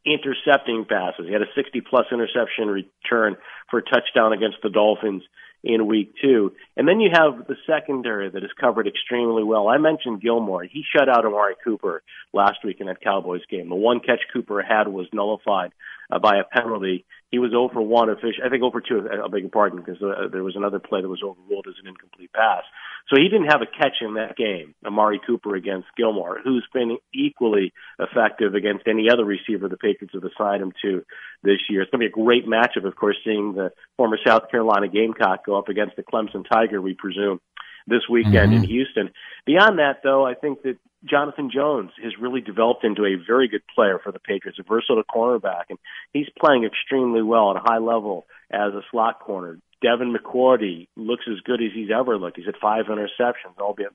intercepting 0.05 0.85
passes. 0.85 1.27
He 1.27 1.33
had 1.33 1.43
a 1.43 1.53
60 1.55 1.81
plus 1.81 2.05
interception 2.11 2.67
return 2.67 3.37
for 3.69 3.79
a 3.79 3.83
touchdown 3.83 4.33
against 4.33 4.57
the 4.63 4.69
Dolphins 4.69 5.23
in 5.63 5.85
week 5.85 6.13
two. 6.21 6.53
And 6.75 6.87
then 6.87 6.99
you 6.99 7.11
have 7.13 7.45
the 7.47 7.55
secondary 7.67 8.29
that 8.29 8.43
is 8.43 8.49
covered 8.59 8.87
extremely 8.87 9.43
well. 9.43 9.67
I 9.67 9.77
mentioned 9.77 10.21
Gilmore. 10.21 10.63
He 10.63 10.83
shut 10.95 11.07
out 11.07 11.25
Amari 11.25 11.55
Cooper 11.63 12.01
last 12.33 12.63
week 12.63 12.77
in 12.79 12.87
that 12.87 13.01
Cowboys 13.01 13.41
game. 13.49 13.69
The 13.69 13.75
one 13.75 13.99
catch 13.99 14.21
Cooper 14.33 14.63
had 14.63 14.87
was 14.87 15.07
nullified 15.13 15.71
uh, 16.11 16.19
by 16.19 16.37
a 16.37 16.43
penalty. 16.43 17.05
He 17.29 17.39
was 17.39 17.53
over 17.55 17.81
one 17.81 18.09
official. 18.09 18.43
I 18.45 18.49
think 18.49 18.63
over 18.63 18.81
two. 18.81 19.07
I 19.09 19.27
beg 19.29 19.41
your 19.41 19.49
pardon, 19.49 19.79
because 19.79 20.01
uh, 20.01 20.27
there 20.31 20.43
was 20.43 20.55
another 20.57 20.79
play 20.79 21.01
that 21.01 21.07
was 21.07 21.23
overruled 21.23 21.67
as 21.67 21.75
an 21.81 21.87
incomplete 21.87 22.33
pass. 22.33 22.63
So 23.09 23.15
he 23.15 23.29
didn't 23.29 23.47
have 23.47 23.61
a 23.61 23.65
catch 23.65 23.97
in 24.01 24.15
that 24.15 24.35
game. 24.35 24.75
Amari 24.85 25.19
Cooper 25.25 25.55
against 25.55 25.87
Gilmore, 25.97 26.39
who's 26.43 26.67
been 26.73 26.97
equally 27.13 27.73
effective 27.99 28.53
against 28.53 28.87
any 28.87 29.09
other 29.09 29.25
receiver 29.25 29.69
the 29.69 29.77
Patriots 29.77 30.13
have 30.13 30.23
assigned 30.23 30.61
him 30.61 30.73
to 30.83 31.03
this 31.43 31.59
year. 31.69 31.81
It's 31.81 31.91
going 31.91 32.01
to 32.01 32.09
be 32.09 32.21
a 32.21 32.23
great 32.23 32.45
matchup, 32.45 32.85
of 32.85 32.95
course, 32.95 33.17
seeing 33.23 33.53
the 33.53 33.71
former 33.97 34.17
South 34.25 34.51
Carolina 34.51 34.87
Gamecock 34.87 35.45
go 35.45 35.57
up 35.57 35.69
against 35.69 35.95
the 35.95 36.03
Clemson 36.03 36.45
Tiger. 36.47 36.81
We 36.81 36.93
presume 36.93 37.39
this 37.87 38.01
weekend 38.09 38.53
mm-hmm. 38.53 38.63
in 38.63 38.69
Houston. 38.69 39.09
Beyond 39.45 39.79
that, 39.79 40.01
though, 40.03 40.25
I 40.25 40.33
think 40.33 40.63
that 40.63 40.77
Jonathan 41.03 41.49
Jones 41.53 41.91
has 42.03 42.13
really 42.19 42.41
developed 42.41 42.83
into 42.83 43.05
a 43.05 43.15
very 43.15 43.47
good 43.47 43.63
player 43.73 43.99
for 44.03 44.11
the 44.11 44.19
Patriots, 44.19 44.59
a 44.59 44.63
versatile 44.63 45.03
cornerback, 45.03 45.63
and 45.69 45.79
he's 46.13 46.27
playing 46.39 46.63
extremely 46.63 47.21
well 47.21 47.51
at 47.51 47.57
a 47.57 47.63
high 47.63 47.79
level 47.79 48.25
as 48.51 48.73
a 48.73 48.81
slot 48.91 49.19
corner. 49.19 49.57
Devin 49.81 50.13
McCourty 50.13 50.87
looks 50.95 51.25
as 51.27 51.39
good 51.41 51.61
as 51.61 51.71
he's 51.73 51.89
ever 51.89 52.17
looked. 52.17 52.37
He's 52.37 52.45
had 52.45 52.55
five 52.61 52.85
interceptions, 52.85 53.57
albeit 53.59 53.93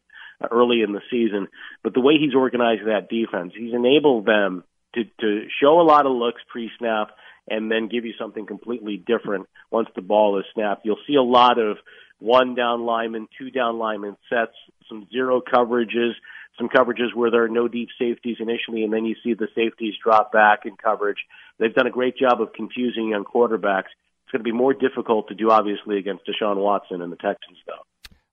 early 0.51 0.83
in 0.83 0.93
the 0.93 1.01
season. 1.11 1.47
But 1.83 1.95
the 1.95 2.01
way 2.01 2.15
he's 2.19 2.35
organized 2.35 2.87
that 2.87 3.09
defense, 3.09 3.53
he's 3.57 3.73
enabled 3.73 4.27
them 4.27 4.65
to, 4.95 5.05
to 5.21 5.47
show 5.61 5.81
a 5.81 5.87
lot 5.87 6.07
of 6.07 6.13
looks 6.13 6.43
pre-snap 6.51 7.11
and 7.49 7.71
then 7.71 7.89
give 7.89 8.05
you 8.05 8.15
something 8.19 8.47
completely 8.47 8.97
different 8.97 9.47
once 9.71 9.89
the 9.95 10.03
ball 10.03 10.39
is 10.39 10.45
snapped. 10.53 10.85
You'll 10.85 10.99
see 11.07 11.15
a 11.15 11.23
lot 11.23 11.59
of 11.59 11.79
one 12.19 12.55
down 12.55 12.85
lineman, 12.85 13.29
two 13.39 13.51
down 13.51 13.79
lineman 13.79 14.17
sets, 14.29 14.53
some 14.89 15.07
zero 15.13 15.41
coverages, 15.41 16.13
some 16.59 16.69
coverages 16.69 17.15
where 17.15 17.31
there 17.31 17.45
are 17.45 17.49
no 17.49 17.69
deep 17.69 17.89
safeties 17.99 18.37
initially, 18.41 18.83
and 18.85 18.93
then 18.93 19.05
you 19.05 19.15
see 19.23 19.35
the 19.35 19.49
safeties 19.55 19.95
drop 20.03 20.33
back 20.33 20.61
in 20.65 20.77
coverage. 20.77 21.19
They've 21.59 21.75
done 21.75 21.87
a 21.87 21.91
great 21.91 22.17
job 22.17 22.41
of 22.41 22.53
confusing 22.53 23.11
young 23.11 23.25
quarterbacks. 23.25 23.93
It's 24.25 24.33
going 24.33 24.41
to 24.41 24.45
be 24.45 24.53
more 24.53 24.75
difficult 24.75 25.29
to 25.29 25.35
do, 25.35 25.51
obviously, 25.51 25.99
against 25.99 26.25
Deshaun 26.27 26.57
Watson 26.57 27.03
and 27.03 27.13
the 27.13 27.17
Texans, 27.17 27.59
though. 27.67 27.85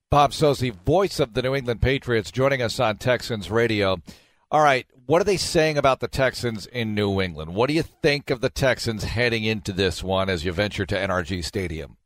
Bob 0.09 0.31
Socci, 0.31 0.73
voice 0.73 1.19
of 1.19 1.33
the 1.33 1.41
New 1.41 1.55
England 1.55 1.81
Patriots, 1.81 2.31
joining 2.31 2.61
us 2.61 2.79
on 2.79 2.97
Texans 2.97 3.51
Radio. 3.51 4.01
All 4.51 4.61
right, 4.61 4.85
what 5.05 5.21
are 5.21 5.25
they 5.25 5.37
saying 5.37 5.77
about 5.77 5.99
the 5.99 6.07
Texans 6.07 6.67
in 6.67 6.93
New 6.93 7.19
England? 7.19 7.55
What 7.55 7.67
do 7.67 7.73
you 7.73 7.81
think 7.81 8.29
of 8.29 8.39
the 8.39 8.49
Texans 8.49 9.03
heading 9.03 9.43
into 9.43 9.73
this 9.73 10.03
one 10.03 10.29
as 10.29 10.45
you 10.45 10.51
venture 10.51 10.85
to 10.85 10.95
NRG 10.95 11.43
Stadium? 11.43 11.97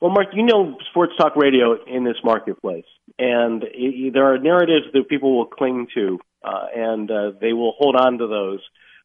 Well, 0.00 0.10
Marc, 0.10 0.28
you 0.34 0.42
know 0.42 0.76
sports 0.90 1.14
talk 1.16 1.36
radio 1.36 1.82
in 1.84 2.04
this 2.04 2.16
marketplace, 2.22 2.84
and 3.18 3.62
it, 3.64 4.12
there 4.12 4.32
are 4.32 4.38
narratives 4.38 4.86
that 4.92 5.08
people 5.08 5.36
will 5.36 5.46
cling 5.46 5.86
to, 5.94 6.18
uh, 6.44 6.66
and 6.74 7.10
uh, 7.10 7.32
they 7.40 7.54
will 7.54 7.72
hold 7.78 7.96
on 7.96 8.18
to 8.18 8.26
those 8.26 8.60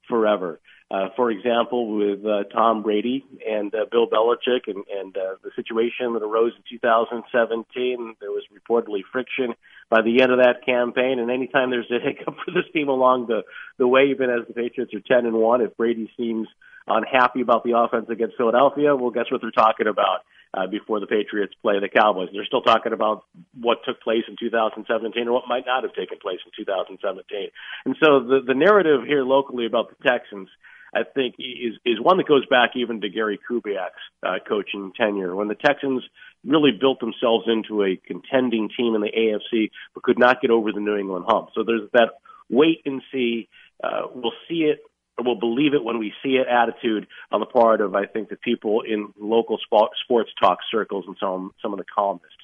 forever. 0.09 0.59
Uh, 0.91 1.07
for 1.15 1.31
example, 1.31 1.95
with 1.95 2.25
uh, 2.25 2.43
Tom 2.51 2.83
Brady 2.83 3.23
and 3.47 3.73
uh, 3.73 3.85
Bill 3.89 4.07
Belichick 4.07 4.67
and, 4.67 4.83
and 4.93 5.15
uh, 5.15 5.35
the 5.41 5.51
situation 5.55 6.11
that 6.11 6.21
arose 6.21 6.51
in 6.57 6.63
2017, 6.69 8.15
there 8.19 8.29
was 8.29 8.43
reportedly 8.51 8.99
friction 9.09 9.53
by 9.89 10.01
the 10.01 10.21
end 10.21 10.33
of 10.33 10.39
that 10.39 10.65
campaign. 10.65 11.19
And 11.19 11.31
anytime 11.31 11.69
there's 11.69 11.89
a 11.89 12.05
hiccup 12.05 12.35
for 12.45 12.51
this 12.51 12.69
team 12.73 12.89
along 12.89 13.27
the, 13.27 13.43
the 13.77 13.87
way, 13.87 14.07
even 14.09 14.29
as 14.29 14.45
the 14.45 14.53
Patriots 14.53 14.93
are 14.93 14.99
10 14.99 15.27
and 15.27 15.37
1, 15.37 15.61
if 15.61 15.77
Brady 15.77 16.11
seems 16.17 16.49
unhappy 16.85 17.39
about 17.39 17.63
the 17.63 17.77
offense 17.77 18.07
against 18.09 18.35
Philadelphia, 18.35 18.93
well, 18.93 19.11
guess 19.11 19.31
what 19.31 19.39
they're 19.39 19.51
talking 19.51 19.87
about 19.87 20.25
uh, 20.53 20.67
before 20.67 20.99
the 20.99 21.07
Patriots 21.07 21.53
play 21.61 21.79
the 21.79 21.89
Cowboys? 21.89 22.29
They're 22.33 22.45
still 22.45 22.61
talking 22.61 22.93
about 22.93 23.25
what 23.59 23.79
took 23.85 24.01
place 24.01 24.23
in 24.27 24.35
2017 24.39 25.27
or 25.27 25.31
what 25.31 25.47
might 25.47 25.65
not 25.65 25.83
have 25.83 25.93
taken 25.93 26.17
place 26.21 26.39
in 26.45 26.51
2017. 26.65 27.49
And 27.85 27.95
so 28.03 28.19
the, 28.19 28.41
the 28.45 28.53
narrative 28.53 29.01
here 29.05 29.23
locally 29.23 29.65
about 29.65 29.89
the 29.89 30.09
Texans– 30.09 30.49
I 30.93 31.03
think 31.03 31.35
is 31.39 31.75
is 31.85 32.01
one 32.01 32.17
that 32.17 32.27
goes 32.27 32.45
back 32.47 32.71
even 32.75 33.01
to 33.01 33.09
Gary 33.09 33.39
Kubiak's 33.49 34.03
uh, 34.23 34.39
coaching 34.47 34.91
tenure 34.95 35.35
when 35.35 35.47
the 35.47 35.55
Texans 35.55 36.03
really 36.45 36.71
built 36.71 36.99
themselves 36.99 37.45
into 37.47 37.83
a 37.83 37.95
contending 37.95 38.69
team 38.75 38.95
in 38.95 39.01
the 39.01 39.11
AFC, 39.11 39.71
but 39.93 40.03
could 40.03 40.19
not 40.19 40.41
get 40.41 40.51
over 40.51 40.71
the 40.71 40.79
New 40.79 40.97
England 40.97 41.25
hump. 41.27 41.49
So 41.55 41.63
there's 41.63 41.89
that 41.93 42.09
wait 42.49 42.81
and 42.85 43.01
see. 43.11 43.47
Uh, 43.81 44.07
we'll 44.13 44.33
see 44.47 44.63
it 44.65 44.79
we'll 45.25 45.35
believe 45.35 45.73
it 45.73 45.83
when 45.83 45.99
we 45.99 46.13
see 46.23 46.35
it 46.35 46.47
attitude 46.47 47.07
on 47.31 47.39
the 47.39 47.45
part 47.45 47.81
of 47.81 47.95
I 47.95 48.05
think 48.05 48.29
the 48.29 48.35
people 48.35 48.81
in 48.81 49.13
local 49.19 49.57
sports 49.57 50.31
talk 50.39 50.59
circles 50.71 51.05
and 51.07 51.15
some 51.19 51.51
some 51.61 51.73
of 51.73 51.79
the 51.79 51.85
columnists. 51.93 52.35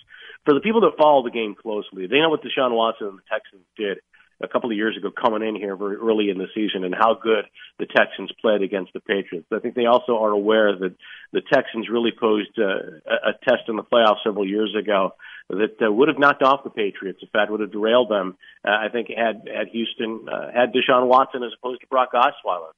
For 0.45 0.53
the 0.53 0.61
people 0.61 0.81
that 0.81 0.97
follow 0.97 1.23
the 1.23 1.31
game 1.31 1.55
closely, 1.55 2.07
they 2.07 2.19
know 2.19 2.29
what 2.29 2.41
Deshaun 2.41 2.71
Watson 2.71 3.07
and 3.07 3.17
the 3.17 3.23
Texans 3.29 3.65
did 3.75 3.99
a 4.41 4.47
couple 4.47 4.69
of 4.69 4.77
years 4.77 4.95
ago 4.97 5.09
coming 5.11 5.47
in 5.47 5.55
here 5.55 5.75
very 5.75 5.95
early 5.95 6.29
in 6.29 6.37
the 6.37 6.47
season 6.53 6.83
and 6.83 6.93
how 6.93 7.15
good 7.15 7.45
the 7.79 7.85
Texans 7.85 8.31
played 8.41 8.61
against 8.61 8.93
the 8.93 8.99
Patriots. 8.99 9.47
I 9.51 9.59
think 9.59 9.75
they 9.75 9.85
also 9.85 10.17
are 10.19 10.31
aware 10.31 10.77
that 10.77 10.95
the 11.33 11.41
Texans 11.41 11.89
really 11.89 12.11
posed 12.17 12.57
uh, 12.59 12.63
a, 12.63 13.29
a 13.29 13.33
test 13.47 13.67
in 13.67 13.75
the 13.75 13.83
playoffs 13.83 14.23
several 14.23 14.47
years 14.47 14.75
ago 14.77 15.13
that 15.49 15.81
uh, 15.81 15.91
would 15.91 16.07
have 16.07 16.19
knocked 16.19 16.43
off 16.43 16.63
the 16.63 16.69
Patriots 16.69 17.19
if 17.21 17.31
that 17.31 17.49
would 17.49 17.61
have 17.61 17.71
derailed 17.71 18.09
them. 18.09 18.37
Uh, 18.65 18.71
I 18.71 18.89
think 18.91 19.07
had 19.09 19.47
had 19.53 19.67
Houston 19.69 20.27
uh, 20.31 20.51
had 20.53 20.73
Deshaun 20.73 21.07
Watson 21.07 21.43
as 21.43 21.51
opposed 21.57 21.81
to 21.81 21.87
Brock 21.87 22.09
Osweiler 22.13 22.73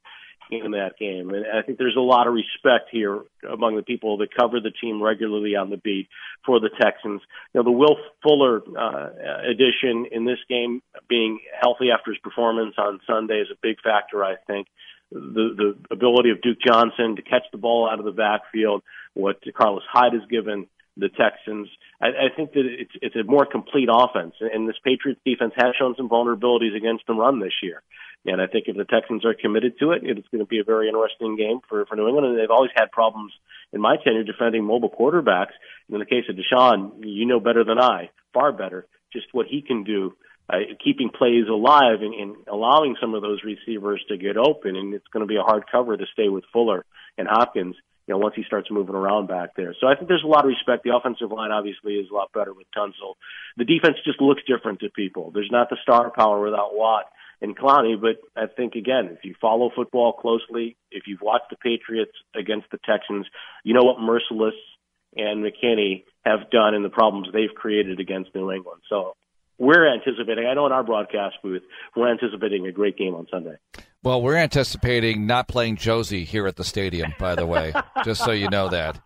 in 0.49 0.71
that 0.71 0.97
game. 0.99 1.29
And 1.29 1.45
I 1.45 1.61
think 1.61 1.77
there's 1.77 1.95
a 1.95 2.01
lot 2.01 2.27
of 2.27 2.33
respect 2.33 2.89
here 2.91 3.21
among 3.49 3.75
the 3.75 3.83
people 3.83 4.17
that 4.17 4.33
cover 4.33 4.59
the 4.59 4.71
team 4.71 5.01
regularly 5.01 5.55
on 5.55 5.69
the 5.69 5.77
beat 5.77 6.07
for 6.45 6.59
the 6.59 6.69
Texans. 6.81 7.21
You 7.53 7.59
know, 7.59 7.63
the 7.63 7.71
Will 7.71 7.97
Fuller 8.23 8.61
uh, 8.77 9.09
addition 9.49 10.07
in 10.11 10.25
this 10.25 10.39
game 10.49 10.81
being 11.07 11.39
healthy 11.59 11.91
after 11.91 12.11
his 12.11 12.19
performance 12.19 12.75
on 12.77 12.99
Sunday 13.07 13.39
is 13.39 13.47
a 13.51 13.57
big 13.61 13.81
factor, 13.81 14.23
I 14.23 14.35
think. 14.47 14.67
The 15.11 15.55
the 15.57 15.77
ability 15.91 16.29
of 16.29 16.41
Duke 16.41 16.59
Johnson 16.65 17.15
to 17.15 17.23
catch 17.23 17.43
the 17.51 17.57
ball 17.57 17.89
out 17.89 17.97
of 17.97 18.05
the 18.05 18.11
backfield, 18.11 18.83
what 19.15 19.37
Carlos 19.57 19.81
Hyde 19.91 20.13
has 20.13 20.21
given 20.29 20.67
the 20.97 21.09
Texans. 21.09 21.67
I, 21.99 22.07
I 22.07 22.35
think 22.35 22.53
that 22.53 22.65
it's 22.65 22.91
it's 23.01 23.15
a 23.15 23.23
more 23.23 23.45
complete 23.45 23.89
offense, 23.91 24.35
and 24.39 24.69
this 24.69 24.75
Patriots 24.83 25.19
defense 25.25 25.53
has 25.55 25.75
shown 25.79 25.95
some 25.95 26.09
vulnerabilities 26.09 26.75
against 26.75 27.07
the 27.07 27.13
run 27.13 27.39
this 27.39 27.53
year. 27.63 27.81
And 28.25 28.41
I 28.41 28.47
think 28.47 28.65
if 28.67 28.75
the 28.75 28.85
Texans 28.85 29.23
are 29.25 29.33
committed 29.33 29.79
to 29.79 29.91
it, 29.91 30.01
it's 30.03 30.27
going 30.27 30.43
to 30.43 30.45
be 30.45 30.59
a 30.59 30.63
very 30.63 30.87
interesting 30.87 31.37
game 31.37 31.59
for, 31.69 31.85
for 31.85 31.95
New 31.95 32.07
England. 32.07 32.27
And 32.27 32.39
they've 32.39 32.51
always 32.51 32.71
had 32.75 32.91
problems 32.91 33.31
in 33.71 33.79
my 33.79 33.95
tenure 34.03 34.23
defending 34.23 34.65
mobile 34.65 34.89
quarterbacks. 34.89 35.55
And 35.87 35.95
in 35.95 35.99
the 35.99 36.05
case 36.05 36.25
of 36.29 36.35
Deshaun, 36.35 36.91
you 37.03 37.25
know 37.25 37.39
better 37.39 37.63
than 37.63 37.79
I, 37.79 38.09
far 38.33 38.51
better, 38.51 38.87
just 39.13 39.27
what 39.31 39.47
he 39.47 39.61
can 39.61 39.83
do, 39.83 40.15
uh, 40.49 40.57
keeping 40.83 41.09
plays 41.09 41.47
alive 41.49 42.01
and, 42.01 42.13
and 42.13 42.35
allowing 42.51 42.97
some 42.99 43.13
of 43.13 43.21
those 43.21 43.39
receivers 43.43 44.03
to 44.09 44.17
get 44.17 44.35
open. 44.35 44.75
And 44.75 44.93
it's 44.93 45.07
going 45.13 45.21
to 45.21 45.27
be 45.27 45.37
a 45.37 45.43
hard 45.43 45.63
cover 45.71 45.95
to 45.95 46.05
stay 46.11 46.27
with 46.27 46.43
Fuller 46.51 46.85
and 47.17 47.27
Hopkins. 47.27 47.75
You 48.05 48.15
know, 48.15 48.19
once 48.19 48.33
he 48.35 48.43
starts 48.43 48.71
moving 48.71 48.95
around 48.95 49.27
back 49.27 49.51
there. 49.55 49.75
So 49.79 49.85
I 49.85 49.93
think 49.93 50.07
there's 50.07 50.23
a 50.23 50.27
lot 50.27 50.43
of 50.43 50.49
respect. 50.49 50.83
The 50.83 50.95
offensive 50.95 51.31
line 51.31 51.51
obviously 51.51 51.93
is 51.93 52.09
a 52.09 52.13
lot 52.15 52.33
better 52.33 52.55
with 52.55 52.65
Tunsil. 52.75 53.13
The 53.55 53.65
defense 53.65 53.97
just 54.03 54.19
looks 54.19 54.41
different 54.47 54.79
to 54.79 54.89
people. 54.89 55.29
There's 55.29 55.51
not 55.51 55.69
the 55.69 55.77
star 55.83 56.09
power 56.09 56.41
without 56.43 56.75
Watt 56.75 57.05
in 57.41 57.55
Clowney. 57.55 57.99
But 57.99 58.17
I 58.35 58.47
think 58.47 58.75
again, 58.75 59.09
if 59.11 59.23
you 59.23 59.35
follow 59.39 59.71
football 59.75 60.13
closely, 60.13 60.77
if 60.91 61.03
you've 61.07 61.21
watched 61.21 61.49
the 61.49 61.57
Patriots 61.57 62.11
against 62.35 62.69
the 62.71 62.79
Texans, 62.85 63.27
you 63.63 63.73
know 63.73 63.83
what 63.83 63.97
Mercilus 63.97 64.57
and 65.15 65.43
McKinney 65.43 66.03
have 66.25 66.49
done 66.51 66.75
and 66.75 66.85
the 66.85 66.89
problems 66.89 67.27
they've 67.33 67.53
created 67.55 67.99
against 67.99 68.33
New 68.35 68.51
England. 68.51 68.81
So 68.89 69.15
we're 69.57 69.91
anticipating. 69.91 70.47
I 70.47 70.53
know 70.53 70.65
in 70.65 70.71
our 70.71 70.83
broadcast 70.83 71.37
booth, 71.43 71.63
we're 71.95 72.11
anticipating 72.11 72.67
a 72.67 72.71
great 72.71 72.97
game 72.97 73.15
on 73.15 73.27
Sunday. 73.29 73.55
Well, 74.01 74.21
we're 74.21 74.37
anticipating 74.37 75.27
not 75.27 75.49
playing 75.49 75.75
Josie 75.75 76.23
here 76.23 76.47
at 76.47 76.55
the 76.55 76.63
stadium. 76.63 77.13
By 77.19 77.35
the 77.35 77.45
way, 77.45 77.73
just 78.05 78.23
so 78.23 78.31
you 78.31 78.49
know 78.49 78.69
that. 78.69 79.01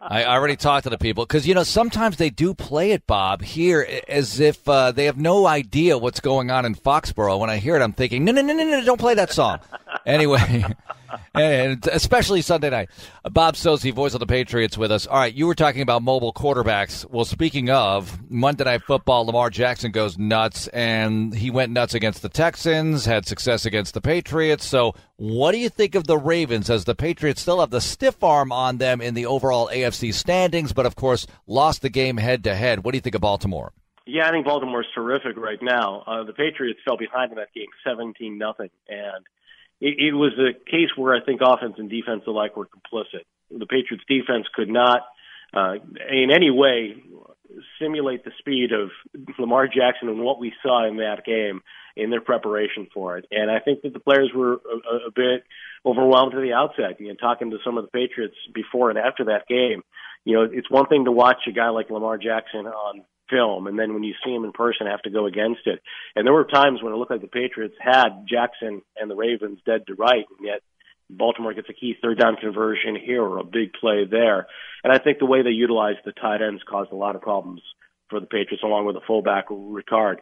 I 0.00 0.24
already 0.24 0.56
talked 0.56 0.84
to 0.84 0.90
the 0.90 0.98
people 0.98 1.24
because 1.24 1.46
you 1.46 1.54
know 1.54 1.62
sometimes 1.62 2.16
they 2.16 2.30
do 2.30 2.52
play 2.54 2.92
it, 2.92 3.06
Bob, 3.06 3.42
here 3.42 3.86
as 4.08 4.40
if 4.40 4.68
uh, 4.68 4.90
they 4.90 5.04
have 5.04 5.18
no 5.18 5.46
idea 5.46 5.98
what's 5.98 6.20
going 6.20 6.50
on 6.50 6.64
in 6.64 6.74
Foxborough. 6.74 7.38
When 7.38 7.50
I 7.50 7.58
hear 7.58 7.76
it, 7.76 7.82
I'm 7.82 7.92
thinking, 7.92 8.24
no, 8.24 8.32
no, 8.32 8.42
no, 8.42 8.54
no, 8.54 8.64
no, 8.64 8.84
don't 8.84 8.98
play 8.98 9.14
that 9.14 9.30
song. 9.32 9.60
anyway, 10.06 10.64
and 11.34 11.86
especially 11.86 12.42
Sunday 12.42 12.70
night. 12.70 12.90
Bob 13.30 13.54
Socci, 13.54 13.92
voice 13.92 14.14
of 14.14 14.20
the 14.20 14.26
Patriots, 14.26 14.76
with 14.76 14.90
us. 14.90 15.06
All 15.06 15.18
right, 15.18 15.34
you 15.34 15.46
were 15.46 15.54
talking 15.54 15.82
about 15.82 16.02
mobile 16.02 16.32
quarterbacks. 16.32 17.08
Well, 17.08 17.24
speaking 17.24 17.70
of 17.70 18.30
Monday 18.30 18.64
Night 18.64 18.82
Football, 18.82 19.26
Lamar 19.26 19.50
Jackson 19.50 19.92
goes 19.92 20.18
nuts, 20.18 20.66
and 20.68 21.34
he 21.34 21.50
went 21.50 21.70
nuts 21.70 21.94
against 21.94 22.22
the 22.22 22.28
Texans, 22.28 23.04
had 23.04 23.26
success 23.26 23.64
against 23.64 23.94
the 23.94 24.00
Patriots. 24.00 24.66
So, 24.66 24.94
what 25.18 25.50
do 25.50 25.58
you 25.58 25.68
think 25.68 25.96
of 25.96 26.06
the 26.06 26.16
Ravens 26.16 26.70
as 26.70 26.84
the 26.84 26.94
Patriots 26.94 27.40
still 27.40 27.58
have 27.58 27.70
the 27.70 27.80
stiff 27.80 28.22
arm 28.22 28.52
on 28.52 28.78
them 28.78 29.00
in 29.00 29.14
the 29.14 29.26
overall 29.26 29.68
AFC 29.72 30.14
standings, 30.14 30.72
but 30.72 30.86
of 30.86 30.94
course 30.94 31.26
lost 31.48 31.82
the 31.82 31.88
game 31.88 32.18
head 32.18 32.44
to 32.44 32.54
head? 32.54 32.84
What 32.84 32.92
do 32.92 32.98
you 32.98 33.02
think 33.02 33.16
of 33.16 33.20
Baltimore? 33.20 33.72
Yeah, 34.06 34.28
I 34.28 34.30
think 34.30 34.46
Baltimore's 34.46 34.86
terrific 34.94 35.36
right 35.36 35.60
now. 35.60 36.04
Uh, 36.06 36.22
the 36.22 36.32
Patriots 36.32 36.78
fell 36.86 36.96
behind 36.96 37.32
in 37.32 37.36
that 37.36 37.52
game, 37.52 37.66
seventeen 37.84 38.38
nothing, 38.38 38.70
and 38.88 39.26
it, 39.80 39.98
it 39.98 40.12
was 40.12 40.32
a 40.38 40.52
case 40.70 40.90
where 40.96 41.14
I 41.14 41.24
think 41.24 41.40
offense 41.44 41.74
and 41.78 41.90
defense 41.90 42.22
alike 42.28 42.56
were 42.56 42.66
complicit. 42.66 43.24
The 43.50 43.66
Patriots 43.66 44.04
defense 44.08 44.46
could 44.54 44.70
not, 44.70 45.02
uh, 45.52 45.74
in 46.10 46.30
any 46.30 46.50
way, 46.50 47.02
simulate 47.80 48.24
the 48.24 48.30
speed 48.38 48.70
of 48.72 48.90
Lamar 49.38 49.66
Jackson 49.66 50.08
and 50.08 50.20
what 50.20 50.38
we 50.38 50.52
saw 50.62 50.86
in 50.86 50.98
that 50.98 51.24
game 51.24 51.60
in 51.98 52.10
their 52.10 52.20
preparation 52.20 52.86
for 52.94 53.18
it. 53.18 53.26
And 53.30 53.50
I 53.50 53.58
think 53.58 53.82
that 53.82 53.92
the 53.92 54.00
players 54.00 54.30
were 54.34 54.54
a, 54.54 55.08
a 55.08 55.10
bit 55.14 55.44
overwhelmed 55.84 56.34
at 56.34 56.40
the 56.40 56.52
outset. 56.52 57.00
You 57.00 57.08
know, 57.08 57.14
talking 57.14 57.50
to 57.50 57.58
some 57.64 57.76
of 57.76 57.84
the 57.84 57.90
Patriots 57.90 58.36
before 58.54 58.90
and 58.90 58.98
after 58.98 59.24
that 59.26 59.46
game, 59.48 59.82
you 60.24 60.34
know, 60.34 60.48
it's 60.50 60.70
one 60.70 60.86
thing 60.86 61.04
to 61.04 61.12
watch 61.12 61.38
a 61.48 61.52
guy 61.52 61.68
like 61.70 61.90
Lamar 61.90 62.18
Jackson 62.18 62.66
on 62.66 63.04
film, 63.30 63.66
and 63.66 63.78
then 63.78 63.92
when 63.92 64.02
you 64.02 64.14
see 64.24 64.32
him 64.32 64.44
in 64.44 64.52
person, 64.52 64.86
have 64.86 65.02
to 65.02 65.10
go 65.10 65.26
against 65.26 65.60
it. 65.66 65.80
And 66.16 66.26
there 66.26 66.32
were 66.32 66.44
times 66.44 66.82
when 66.82 66.92
it 66.92 66.96
looked 66.96 67.10
like 67.10 67.20
the 67.20 67.28
Patriots 67.28 67.74
had 67.78 68.26
Jackson 68.28 68.82
and 68.96 69.10
the 69.10 69.16
Ravens 69.16 69.60
dead 69.66 69.86
to 69.86 69.94
right, 69.94 70.24
and 70.38 70.46
yet 70.46 70.62
Baltimore 71.10 71.54
gets 71.54 71.68
a 71.68 71.74
key 71.74 71.94
third 72.00 72.18
down 72.18 72.36
conversion 72.36 72.96
here 72.96 73.22
or 73.22 73.38
a 73.38 73.44
big 73.44 73.72
play 73.78 74.06
there. 74.10 74.46
And 74.84 74.92
I 74.92 74.98
think 74.98 75.18
the 75.18 75.26
way 75.26 75.42
they 75.42 75.50
utilized 75.50 75.98
the 76.04 76.12
tight 76.12 76.42
ends 76.42 76.62
caused 76.68 76.92
a 76.92 76.96
lot 76.96 77.16
of 77.16 77.22
problems 77.22 77.62
for 78.10 78.20
the 78.20 78.26
Patriots, 78.26 78.62
along 78.64 78.86
with 78.86 78.94
the 78.94 79.02
fullback 79.06 79.48
Ricard. 79.48 80.16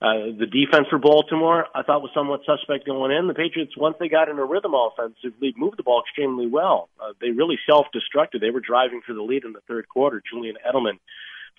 Uh, 0.00 0.36
the 0.38 0.46
defense 0.46 0.86
for 0.90 0.98
Baltimore, 0.98 1.66
I 1.74 1.82
thought 1.82 2.02
was 2.02 2.10
somewhat 2.14 2.40
suspect 2.44 2.84
going 2.84 3.12
in. 3.12 3.28
The 3.28 3.34
Patriots, 3.34 3.72
once 3.76 3.96
they 3.98 4.08
got 4.08 4.28
in 4.28 4.38
a 4.38 4.44
rhythm 4.44 4.74
offensively, 4.74 5.54
moved 5.56 5.78
the 5.78 5.82
ball 5.82 6.02
extremely 6.06 6.46
well. 6.46 6.90
Uh, 7.00 7.12
they 7.20 7.30
really 7.30 7.58
self-destructed. 7.66 8.40
They 8.40 8.50
were 8.50 8.60
driving 8.60 9.00
for 9.06 9.14
the 9.14 9.22
lead 9.22 9.44
in 9.44 9.52
the 9.52 9.64
third 9.66 9.88
quarter. 9.88 10.22
Julian 10.30 10.56
Edelman 10.68 10.98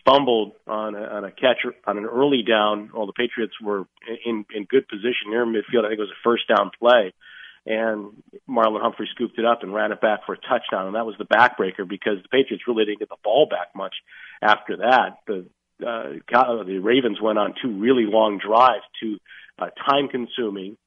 fumbled 0.06 0.54
on 0.68 0.96
a, 0.96 1.02
on 1.02 1.26
a 1.26 1.32
catch 1.32 1.66
on 1.86 1.98
an 1.98 2.06
early 2.06 2.44
down. 2.44 2.90
While 2.94 3.08
the 3.08 3.14
Patriots 3.14 3.56
were 3.62 3.86
in 4.26 4.46
in 4.54 4.66
good 4.66 4.88
position 4.88 5.32
near 5.32 5.46
midfield, 5.46 5.86
I 5.86 5.90
think 5.90 6.00
it 6.00 6.08
was 6.08 6.12
a 6.12 6.24
first 6.24 6.48
down 6.48 6.72
play, 6.80 7.14
and 7.66 8.24
Marlon 8.48 8.82
Humphrey 8.82 9.10
scooped 9.14 9.38
it 9.38 9.46
up 9.46 9.64
and 9.64 9.74
ran 9.74 9.92
it 9.92 10.00
back 10.00 10.26
for 10.26 10.34
a 10.34 10.38
touchdown, 10.38 10.88
and 10.88 10.96
that 10.96 11.06
was 11.06 11.16
the 11.18 11.26
backbreaker 11.26 11.88
because 11.88 12.22
the 12.22 12.30
Patriots 12.30 12.64
really 12.68 12.86
didn't 12.86 13.00
get 13.00 13.10
the 13.10 13.18
ball 13.24 13.48
back 13.50 13.76
much 13.76 13.96
after 14.42 14.78
that. 14.78 15.20
The 15.26 15.48
uh, 15.86 16.64
the 16.64 16.80
Ravens 16.82 17.20
went 17.22 17.38
on 17.38 17.54
two 17.62 17.78
really 17.80 18.06
long 18.06 18.40
drives, 18.40 18.84
two 19.02 19.18
uh, 19.60 19.70
time-consuming 19.88 20.78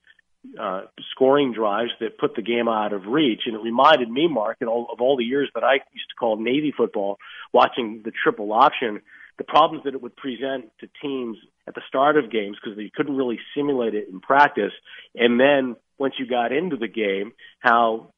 uh, 0.58 0.82
scoring 1.12 1.52
drives 1.52 1.90
that 2.00 2.18
put 2.18 2.34
the 2.34 2.42
game 2.42 2.68
out 2.68 2.92
of 2.92 3.06
reach. 3.06 3.42
And 3.46 3.54
it 3.54 3.62
reminded 3.62 4.10
me, 4.10 4.26
Marc, 4.28 4.58
and 4.60 4.70
all, 4.70 4.88
of 4.92 5.00
all 5.00 5.16
the 5.16 5.24
years 5.24 5.50
that 5.54 5.64
I 5.64 5.74
used 5.74 6.08
to 6.10 6.16
call 6.18 6.36
Navy 6.36 6.72
football, 6.76 7.18
watching 7.52 8.02
the 8.04 8.10
triple 8.10 8.52
option, 8.52 9.02
the 9.38 9.44
problems 9.44 9.84
that 9.84 9.94
it 9.94 10.02
would 10.02 10.16
present 10.16 10.70
to 10.80 10.88
teams 11.02 11.36
at 11.66 11.74
the 11.74 11.82
start 11.88 12.16
of 12.16 12.30
games 12.30 12.56
because 12.62 12.76
they 12.76 12.90
couldn't 12.94 13.16
really 13.16 13.38
simulate 13.54 13.94
it 13.94 14.08
in 14.08 14.20
practice. 14.20 14.72
And 15.14 15.38
then 15.38 15.76
once 15.98 16.14
you 16.18 16.26
got 16.26 16.52
into 16.52 16.76
the 16.76 16.88
game, 16.88 17.32
how 17.60 18.12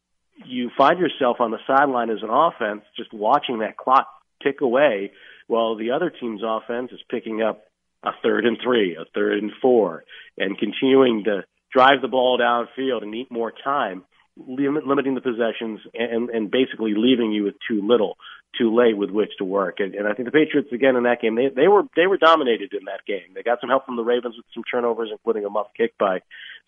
you 0.46 0.70
find 0.76 0.98
yourself 0.98 1.36
on 1.40 1.50
the 1.50 1.58
sideline 1.66 2.10
as 2.10 2.22
an 2.22 2.30
offense 2.30 2.82
just 2.96 3.12
watching 3.12 3.58
that 3.60 3.76
clock 3.76 4.08
tick 4.42 4.60
away 4.60 5.12
while 5.52 5.76
the 5.76 5.90
other 5.90 6.08
team's 6.08 6.40
offense 6.42 6.92
is 6.92 7.00
picking 7.10 7.42
up 7.42 7.64
a 8.02 8.12
third 8.22 8.46
and 8.46 8.56
three, 8.64 8.96
a 8.96 9.04
third 9.14 9.42
and 9.42 9.52
four, 9.60 10.02
and 10.38 10.56
continuing 10.56 11.24
to 11.24 11.44
drive 11.70 12.00
the 12.00 12.08
ball 12.08 12.38
downfield 12.38 13.02
and 13.02 13.10
need 13.10 13.30
more 13.30 13.52
time, 13.62 14.02
limit, 14.36 14.86
limiting 14.86 15.14
the 15.14 15.20
possessions 15.20 15.80
and, 15.92 16.30
and 16.30 16.50
basically 16.50 16.94
leaving 16.96 17.32
you 17.32 17.44
with 17.44 17.54
too 17.68 17.86
little, 17.86 18.16
too 18.58 18.74
late 18.74 18.96
with 18.96 19.10
which 19.10 19.28
to 19.36 19.44
work. 19.44 19.76
And, 19.78 19.94
and 19.94 20.08
I 20.08 20.14
think 20.14 20.24
the 20.24 20.32
Patriots 20.32 20.72
again 20.72 20.96
in 20.96 21.02
that 21.02 21.20
game 21.20 21.34
they 21.34 21.50
they 21.54 21.68
were 21.68 21.82
they 21.96 22.06
were 22.06 22.16
dominated 22.16 22.72
in 22.72 22.86
that 22.86 23.04
game. 23.06 23.34
They 23.34 23.42
got 23.42 23.60
some 23.60 23.68
help 23.68 23.84
from 23.84 23.96
the 23.96 24.04
Ravens 24.04 24.36
with 24.38 24.46
some 24.54 24.64
turnovers, 24.64 25.10
including 25.12 25.44
a 25.44 25.50
muff 25.50 25.66
kick 25.76 25.98
by 25.98 26.20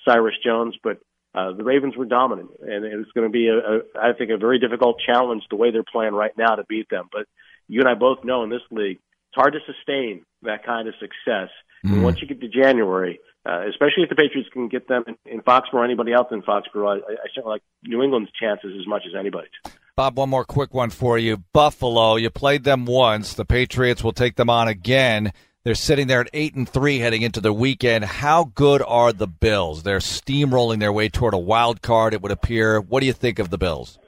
Cyrus 0.07 0.37
Jones, 0.45 0.77
but. 0.85 0.99
Uh, 1.37 1.53
the 1.53 1.65
Ravens 1.65 1.97
were 1.97 2.05
dominant, 2.05 2.49
and 2.61 2.85
it's 2.85 3.11
going 3.11 3.27
to 3.27 3.33
be, 3.33 3.49
a, 3.49 3.57
a, 3.59 3.79
I 4.01 4.13
think, 4.17 4.31
a 4.31 4.37
very 4.37 4.61
difficult 4.61 5.01
challenge 5.05 5.43
the 5.51 5.57
way 5.57 5.73
they're 5.73 5.83
playing 5.83 6.15
right 6.15 6.31
now 6.39 6.55
to 6.55 6.63
beat 6.63 6.89
them. 6.89 7.09
But 7.11 7.27
you 7.69 7.81
and 7.81 7.89
I 7.89 7.95
both 7.95 8.25
know 8.25 8.43
in 8.43 8.51
this 8.51 8.63
league, 8.71 8.99
it's 8.99 9.37
hard 9.37 9.55
to 9.55 9.61
sustain 9.67 10.25
that 10.43 10.65
kind 10.65 10.89
of 10.89 10.95
success. 11.01 11.51
Mm-hmm. 11.85 11.95
And 11.95 12.05
once 12.05 12.21
you 12.21 12.29
get 12.29 12.41
to 12.41 12.49
January, 12.49 13.21
uh, 13.47 13.67
especially 13.69 14.05
if 14.05 14.09
the 14.09 14.15
Patriots 14.15 14.49
can 14.53 14.69
get 14.69 14.89
them 14.89 15.05
in, 15.07 15.17
in 15.27 15.41
Foxborough 15.43 15.81
or 15.81 15.85
anybody 15.85 16.13
else 16.13 16.29
in 16.31 16.43
Foxborough. 16.43 17.01
I, 17.03 17.13
I 17.13 17.27
certainly 17.35 17.55
like 17.55 17.63
New 17.83 18.03
England's 18.03 18.31
chances 18.33 18.73
as 18.79 18.87
much 18.87 19.03
as 19.07 19.15
anybody's. 19.19 19.51
Bob, 19.97 20.17
one 20.17 20.31
more 20.31 20.45
quick 20.45 20.75
one 20.75 20.91
for 20.91 21.19
you. 21.19 21.45
Buffalo, 21.53 22.17
you 22.17 22.31
played 22.31 22.65
them 22.65 22.85
once. 22.85 23.35
The 23.35 23.45
Patriots 23.45 24.03
will 24.03 24.13
take 24.13 24.37
them 24.37 24.51
on 24.51 24.67
again. 24.67 25.33
They're 25.63 25.75
sitting 25.75 26.09
there 26.09 26.21
at 26.21 26.31
eight 26.33 26.55
and 26.55 26.69
three 26.69 26.99
heading 26.99 27.23
into 27.23 27.41
the 27.41 27.53
weekend. 27.53 28.05
How 28.05 28.45
good 28.55 28.83
are 28.87 29.13
the 29.13 29.27
Bills? 29.27 29.83
They're 29.83 29.99
steamrolling 29.99 30.79
their 30.79 30.93
way 30.93 31.09
toward 31.09 31.33
a 31.33 31.39
wild 31.39 31.81
card. 31.81 32.13
It 32.13 32.23
would 32.23 32.33
appear. 32.33 32.81
What 32.81 33.01
do 33.01 33.07
you 33.07 33.13
think 33.13 33.39
of 33.39 33.51
the 33.51 33.59
Bills? 33.59 33.99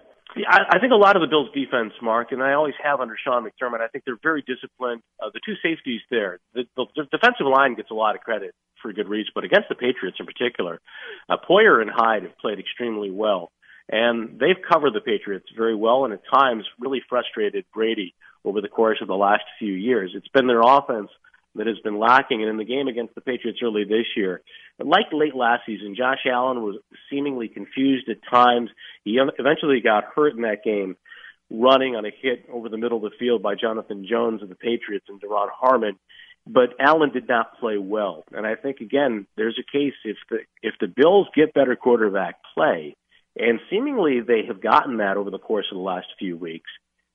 I, 0.44 0.76
I 0.76 0.78
think 0.78 0.92
a 0.92 0.96
lot 0.96 1.16
of 1.16 1.22
the 1.22 1.28
Bills' 1.28 1.48
defense, 1.54 1.92
Marc, 2.02 2.32
and 2.32 2.42
I 2.42 2.52
always 2.52 2.74
have 2.82 3.00
under 3.00 3.16
Sean 3.22 3.44
McDermott. 3.44 3.80
I 3.80 3.88
think 3.88 4.04
they're 4.04 4.18
very 4.22 4.42
disciplined. 4.42 5.02
Uh, 5.22 5.30
the 5.32 5.40
two 5.44 5.54
safeties 5.62 6.00
there, 6.10 6.40
the, 6.54 6.64
the, 6.76 6.86
the 6.96 7.04
defensive 7.10 7.46
line 7.46 7.74
gets 7.74 7.90
a 7.90 7.94
lot 7.94 8.14
of 8.14 8.20
credit 8.20 8.54
for 8.82 8.92
good 8.92 9.08
reason, 9.08 9.32
but 9.34 9.44
against 9.44 9.68
the 9.68 9.74
Patriots 9.74 10.18
in 10.20 10.26
particular, 10.26 10.80
uh, 11.28 11.36
Poyer 11.48 11.80
and 11.80 11.90
Hyde 11.90 12.24
have 12.24 12.38
played 12.38 12.58
extremely 12.58 13.10
well, 13.10 13.50
and 13.88 14.38
they've 14.38 14.60
covered 14.70 14.92
the 14.92 15.00
Patriots 15.00 15.46
very 15.56 15.74
well, 15.74 16.04
and 16.04 16.12
at 16.12 16.20
times 16.30 16.64
really 16.78 17.02
frustrated 17.08 17.64
Brady 17.72 18.14
over 18.44 18.60
the 18.60 18.68
course 18.68 18.98
of 19.00 19.08
the 19.08 19.14
last 19.14 19.44
few 19.58 19.72
years. 19.72 20.12
It's 20.14 20.28
been 20.28 20.46
their 20.46 20.60
offense 20.60 21.10
that 21.56 21.66
has 21.66 21.78
been 21.80 21.98
lacking. 21.98 22.42
And 22.42 22.50
in 22.50 22.56
the 22.56 22.64
game 22.64 22.88
against 22.88 23.14
the 23.14 23.20
Patriots 23.20 23.60
early 23.62 23.84
this 23.84 24.06
year, 24.16 24.42
like 24.78 25.06
late 25.12 25.34
last 25.34 25.62
season, 25.66 25.94
Josh 25.96 26.26
Allen 26.30 26.62
was 26.62 26.76
seemingly 27.10 27.48
confused 27.48 28.08
at 28.08 28.18
times. 28.30 28.70
He 29.04 29.18
eventually 29.18 29.80
got 29.80 30.04
hurt 30.14 30.34
in 30.34 30.42
that 30.42 30.64
game 30.64 30.96
running 31.50 31.94
on 31.94 32.04
a 32.04 32.10
hit 32.10 32.44
over 32.52 32.68
the 32.68 32.78
middle 32.78 33.04
of 33.04 33.10
the 33.10 33.16
field 33.18 33.42
by 33.42 33.54
Jonathan 33.54 34.06
Jones 34.08 34.42
of 34.42 34.48
the 34.48 34.54
Patriots 34.54 35.06
and 35.08 35.20
Duron 35.20 35.48
Harmon. 35.52 35.98
But 36.46 36.74
Allen 36.78 37.10
did 37.12 37.28
not 37.28 37.58
play 37.58 37.76
well. 37.76 38.24
And 38.32 38.46
I 38.46 38.54
think 38.54 38.80
again, 38.80 39.26
there's 39.36 39.58
a 39.58 39.72
case 39.72 39.94
if 40.04 40.16
the 40.30 40.38
if 40.62 40.74
the 40.80 40.86
Bills 40.86 41.26
get 41.34 41.54
better 41.54 41.74
quarterback 41.74 42.36
play, 42.54 42.94
and 43.36 43.58
seemingly 43.68 44.20
they 44.20 44.46
have 44.46 44.62
gotten 44.62 44.98
that 44.98 45.16
over 45.16 45.30
the 45.30 45.38
course 45.38 45.66
of 45.72 45.76
the 45.76 45.82
last 45.82 46.06
few 46.18 46.36
weeks, 46.36 46.70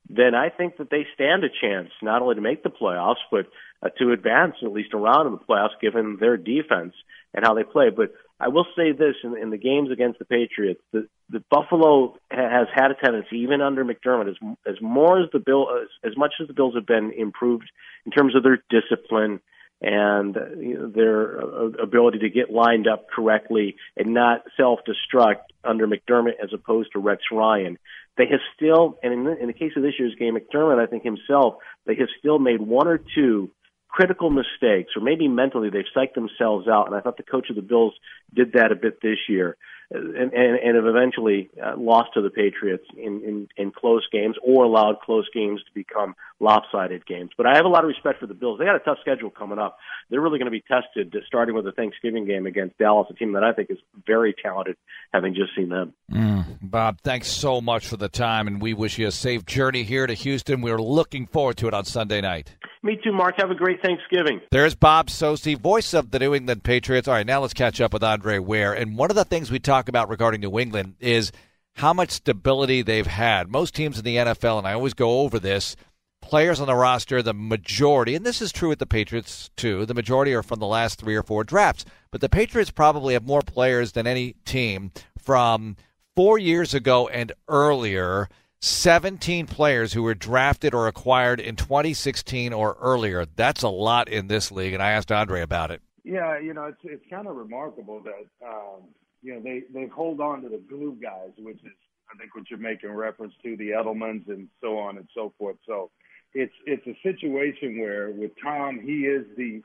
then 0.09 0.35
I 0.35 0.49
think 0.49 0.77
that 0.77 0.89
they 0.89 1.05
stand 1.13 1.43
a 1.43 1.49
chance 1.49 1.89
not 2.01 2.21
only 2.21 2.35
to 2.35 2.41
make 2.41 2.63
the 2.63 2.69
playoffs, 2.69 3.23
but 3.31 3.47
uh, 3.83 3.89
to 3.99 4.11
advance 4.11 4.55
at 4.63 4.71
least 4.71 4.93
around 4.93 5.27
in 5.27 5.33
the 5.33 5.39
playoffs, 5.39 5.79
given 5.81 6.17
their 6.19 6.37
defense 6.37 6.93
and 7.33 7.45
how 7.45 7.53
they 7.53 7.63
play. 7.63 7.89
But 7.89 8.13
I 8.39 8.49
will 8.49 8.65
say 8.75 8.91
this: 8.91 9.15
in, 9.23 9.37
in 9.37 9.49
the 9.51 9.57
games 9.57 9.91
against 9.91 10.19
the 10.19 10.25
Patriots, 10.25 10.81
the, 10.91 11.07
the 11.29 11.43
Buffalo 11.49 12.17
has 12.29 12.67
had 12.73 12.91
a 12.91 12.95
tendency, 12.95 13.37
even 13.37 13.61
under 13.61 13.85
McDermott, 13.85 14.29
as 14.29 14.35
as 14.65 14.81
more 14.81 15.21
as 15.21 15.29
the 15.31 15.39
bill 15.39 15.67
as, 15.81 16.11
as 16.11 16.17
much 16.17 16.33
as 16.41 16.47
the 16.47 16.53
Bills 16.53 16.75
have 16.75 16.85
been 16.85 17.11
improved 17.15 17.69
in 18.05 18.11
terms 18.11 18.35
of 18.35 18.43
their 18.43 18.63
discipline 18.69 19.39
and 19.81 20.35
you 20.59 20.77
know, 20.77 20.87
their 20.89 21.41
uh, 21.41 21.65
ability 21.81 22.19
to 22.19 22.29
get 22.29 22.51
lined 22.51 22.87
up 22.87 23.07
correctly 23.09 23.75
and 23.97 24.13
not 24.13 24.43
self-destruct 24.55 25.41
under 25.63 25.87
McDermott 25.87 26.33
as 26.41 26.51
opposed 26.53 26.91
to 26.93 26.99
Rex 26.99 27.23
Ryan. 27.31 27.77
They 28.17 28.25
have 28.29 28.41
still, 28.55 28.99
and 29.01 29.13
in 29.13 29.23
the, 29.23 29.37
in 29.37 29.47
the 29.47 29.53
case 29.53 29.71
of 29.75 29.83
this 29.83 29.93
year's 29.97 30.15
game, 30.15 30.37
McDermott, 30.37 30.79
I 30.79 30.85
think 30.85 31.03
himself, 31.03 31.55
they 31.85 31.95
have 31.95 32.09
still 32.19 32.39
made 32.39 32.61
one 32.61 32.87
or 32.87 32.99
two 33.15 33.49
critical 33.87 34.29
mistakes, 34.29 34.91
or 34.95 35.01
maybe 35.01 35.27
mentally 35.27 35.69
they've 35.69 35.83
psyched 35.95 36.13
themselves 36.13 36.67
out. 36.67 36.87
And 36.87 36.95
I 36.95 37.01
thought 37.01 37.17
the 37.17 37.23
coach 37.23 37.49
of 37.49 37.55
the 37.55 37.61
Bills 37.61 37.93
did 38.33 38.53
that 38.53 38.71
a 38.71 38.75
bit 38.75 39.01
this 39.01 39.17
year, 39.27 39.57
and 39.89 40.33
and, 40.33 40.59
and 40.59 40.75
have 40.75 40.85
eventually 40.85 41.49
uh, 41.61 41.73
lost 41.77 42.09
to 42.13 42.21
the 42.21 42.29
Patriots 42.29 42.85
in, 42.95 43.21
in 43.23 43.47
in 43.57 43.71
close 43.71 44.07
games, 44.11 44.35
or 44.43 44.63
allowed 44.63 45.01
close 45.01 45.27
games 45.33 45.61
to 45.63 45.73
become 45.73 46.15
lopsided 46.41 47.05
games. 47.05 47.29
But 47.37 47.45
I 47.45 47.55
have 47.55 47.65
a 47.65 47.69
lot 47.69 47.83
of 47.83 47.87
respect 47.87 48.19
for 48.19 48.27
the 48.27 48.33
Bills. 48.33 48.59
They 48.59 48.65
got 48.65 48.75
a 48.75 48.79
tough 48.79 48.97
schedule 49.01 49.29
coming 49.29 49.59
up. 49.59 49.77
They're 50.09 50.21
really 50.21 50.39
going 50.39 50.51
to 50.51 50.51
be 50.51 50.63
tested, 50.67 51.15
starting 51.27 51.55
with 51.55 51.65
the 51.65 51.71
Thanksgiving 51.71 52.25
game 52.25 52.45
against 52.45 52.77
Dallas, 52.77 53.07
a 53.09 53.13
team 53.13 53.33
that 53.33 53.43
I 53.43 53.53
think 53.53 53.69
is 53.69 53.77
very 54.05 54.33
talented. 54.41 54.75
Having 55.13 55.35
just 55.35 55.55
seen 55.55 55.69
them, 55.69 55.93
mm, 56.11 56.57
Bob, 56.61 56.99
thanks 57.03 57.27
so 57.27 57.61
much 57.61 57.87
for 57.87 57.97
the 57.97 58.09
time, 58.09 58.47
and 58.47 58.61
we 58.61 58.73
wish 58.73 58.97
you 58.97 59.07
a 59.07 59.11
safe 59.11 59.45
journey 59.45 59.83
here 59.83 60.07
to 60.07 60.13
Houston. 60.13 60.61
We're 60.61 60.81
looking 60.81 61.27
forward 61.27 61.57
to 61.57 61.67
it 61.67 61.73
on 61.73 61.85
Sunday 61.85 62.21
night. 62.21 62.55
Me 62.83 62.97
too, 63.03 63.11
Marc. 63.11 63.35
Have 63.39 63.51
a 63.51 63.55
great 63.55 63.81
Thanksgiving. 63.83 64.41
There's 64.49 64.73
Bob 64.73 65.07
Socci, 65.07 65.59
voice 65.59 65.93
of 65.93 66.09
the 66.09 66.17
New 66.17 66.33
England 66.33 66.63
Patriots. 66.63 67.07
All 67.07 67.13
right, 67.13 67.25
now 67.25 67.41
let's 67.41 67.53
catch 67.53 67.79
up 67.79 67.93
with 67.93 68.03
Andre 68.03 68.39
Ware. 68.39 68.73
And 68.73 68.97
one 68.97 69.11
of 69.11 69.15
the 69.15 69.25
things 69.25 69.51
we 69.51 69.59
talk 69.59 69.87
about 69.87 70.09
regarding 70.09 70.41
New 70.41 70.57
England 70.57 70.95
is 70.99 71.31
how 71.75 71.93
much 71.93 72.11
stability 72.11 72.81
they've 72.81 73.05
had. 73.05 73.49
Most 73.49 73.75
teams 73.75 73.99
in 73.99 74.05
the 74.05 74.15
NFL, 74.15 74.57
and 74.57 74.67
I 74.67 74.73
always 74.73 74.93
go 74.93 75.21
over 75.21 75.39
this, 75.39 75.75
players 76.21 76.59
on 76.59 76.67
the 76.67 76.75
roster, 76.75 77.21
the 77.21 77.33
majority, 77.33 78.15
and 78.15 78.25
this 78.25 78.41
is 78.41 78.51
true 78.51 78.69
with 78.69 78.79
the 78.79 78.85
Patriots 78.85 79.49
too, 79.57 79.85
the 79.85 79.93
majority 79.93 80.33
are 80.33 80.43
from 80.43 80.59
the 80.59 80.67
last 80.67 80.99
three 80.99 81.15
or 81.15 81.23
four 81.23 81.43
drafts. 81.43 81.85
But 82.11 82.21
the 82.21 82.29
Patriots 82.29 82.71
probably 82.71 83.13
have 83.13 83.25
more 83.25 83.41
players 83.41 83.91
than 83.91 84.07
any 84.07 84.35
team 84.45 84.91
from 85.17 85.75
four 86.15 86.37
years 86.37 86.73
ago 86.73 87.07
and 87.07 87.31
earlier 87.47 88.29
17 88.61 89.47
players 89.47 89.93
who 89.93 90.03
were 90.03 90.13
drafted 90.13 90.73
or 90.73 90.87
acquired 90.87 91.39
in 91.39 91.55
2016 91.55 92.53
or 92.53 92.77
earlier. 92.79 93.25
That's 93.35 93.63
a 93.63 93.69
lot 93.69 94.07
in 94.07 94.27
this 94.27 94.51
league, 94.51 94.73
and 94.73 94.83
I 94.83 94.91
asked 94.91 95.11
Andre 95.11 95.41
about 95.41 95.71
it. 95.71 95.81
Yeah, 96.03 96.39
you 96.39 96.53
know, 96.53 96.65
it's 96.65 96.79
it's 96.83 97.05
kind 97.09 97.27
of 97.27 97.35
remarkable 97.35 98.01
that 98.01 98.47
um, 98.47 98.81
you 99.21 99.33
know 99.33 99.41
they 99.41 99.63
they 99.73 99.87
hold 99.87 100.19
on 100.19 100.41
to 100.43 100.49
the 100.49 100.61
glue 100.69 100.97
guys, 101.01 101.31
which 101.37 101.57
is 101.57 101.71
I 102.13 102.17
think 102.17 102.35
what 102.35 102.49
you're 102.49 102.59
making 102.59 102.91
reference 102.91 103.33
to 103.43 103.55
the 103.55 103.69
Edelmans 103.69 104.27
and 104.27 104.47
so 104.61 104.77
on 104.77 104.97
and 104.97 105.07
so 105.13 105.33
forth. 105.37 105.57
So 105.65 105.91
it's 106.33 106.53
it's 106.65 106.85
a 106.87 106.97
situation 107.03 107.79
where 107.79 108.11
with 108.11 108.31
Tom, 108.41 108.79
he 108.79 109.05
is 109.05 109.25
the 109.37 109.61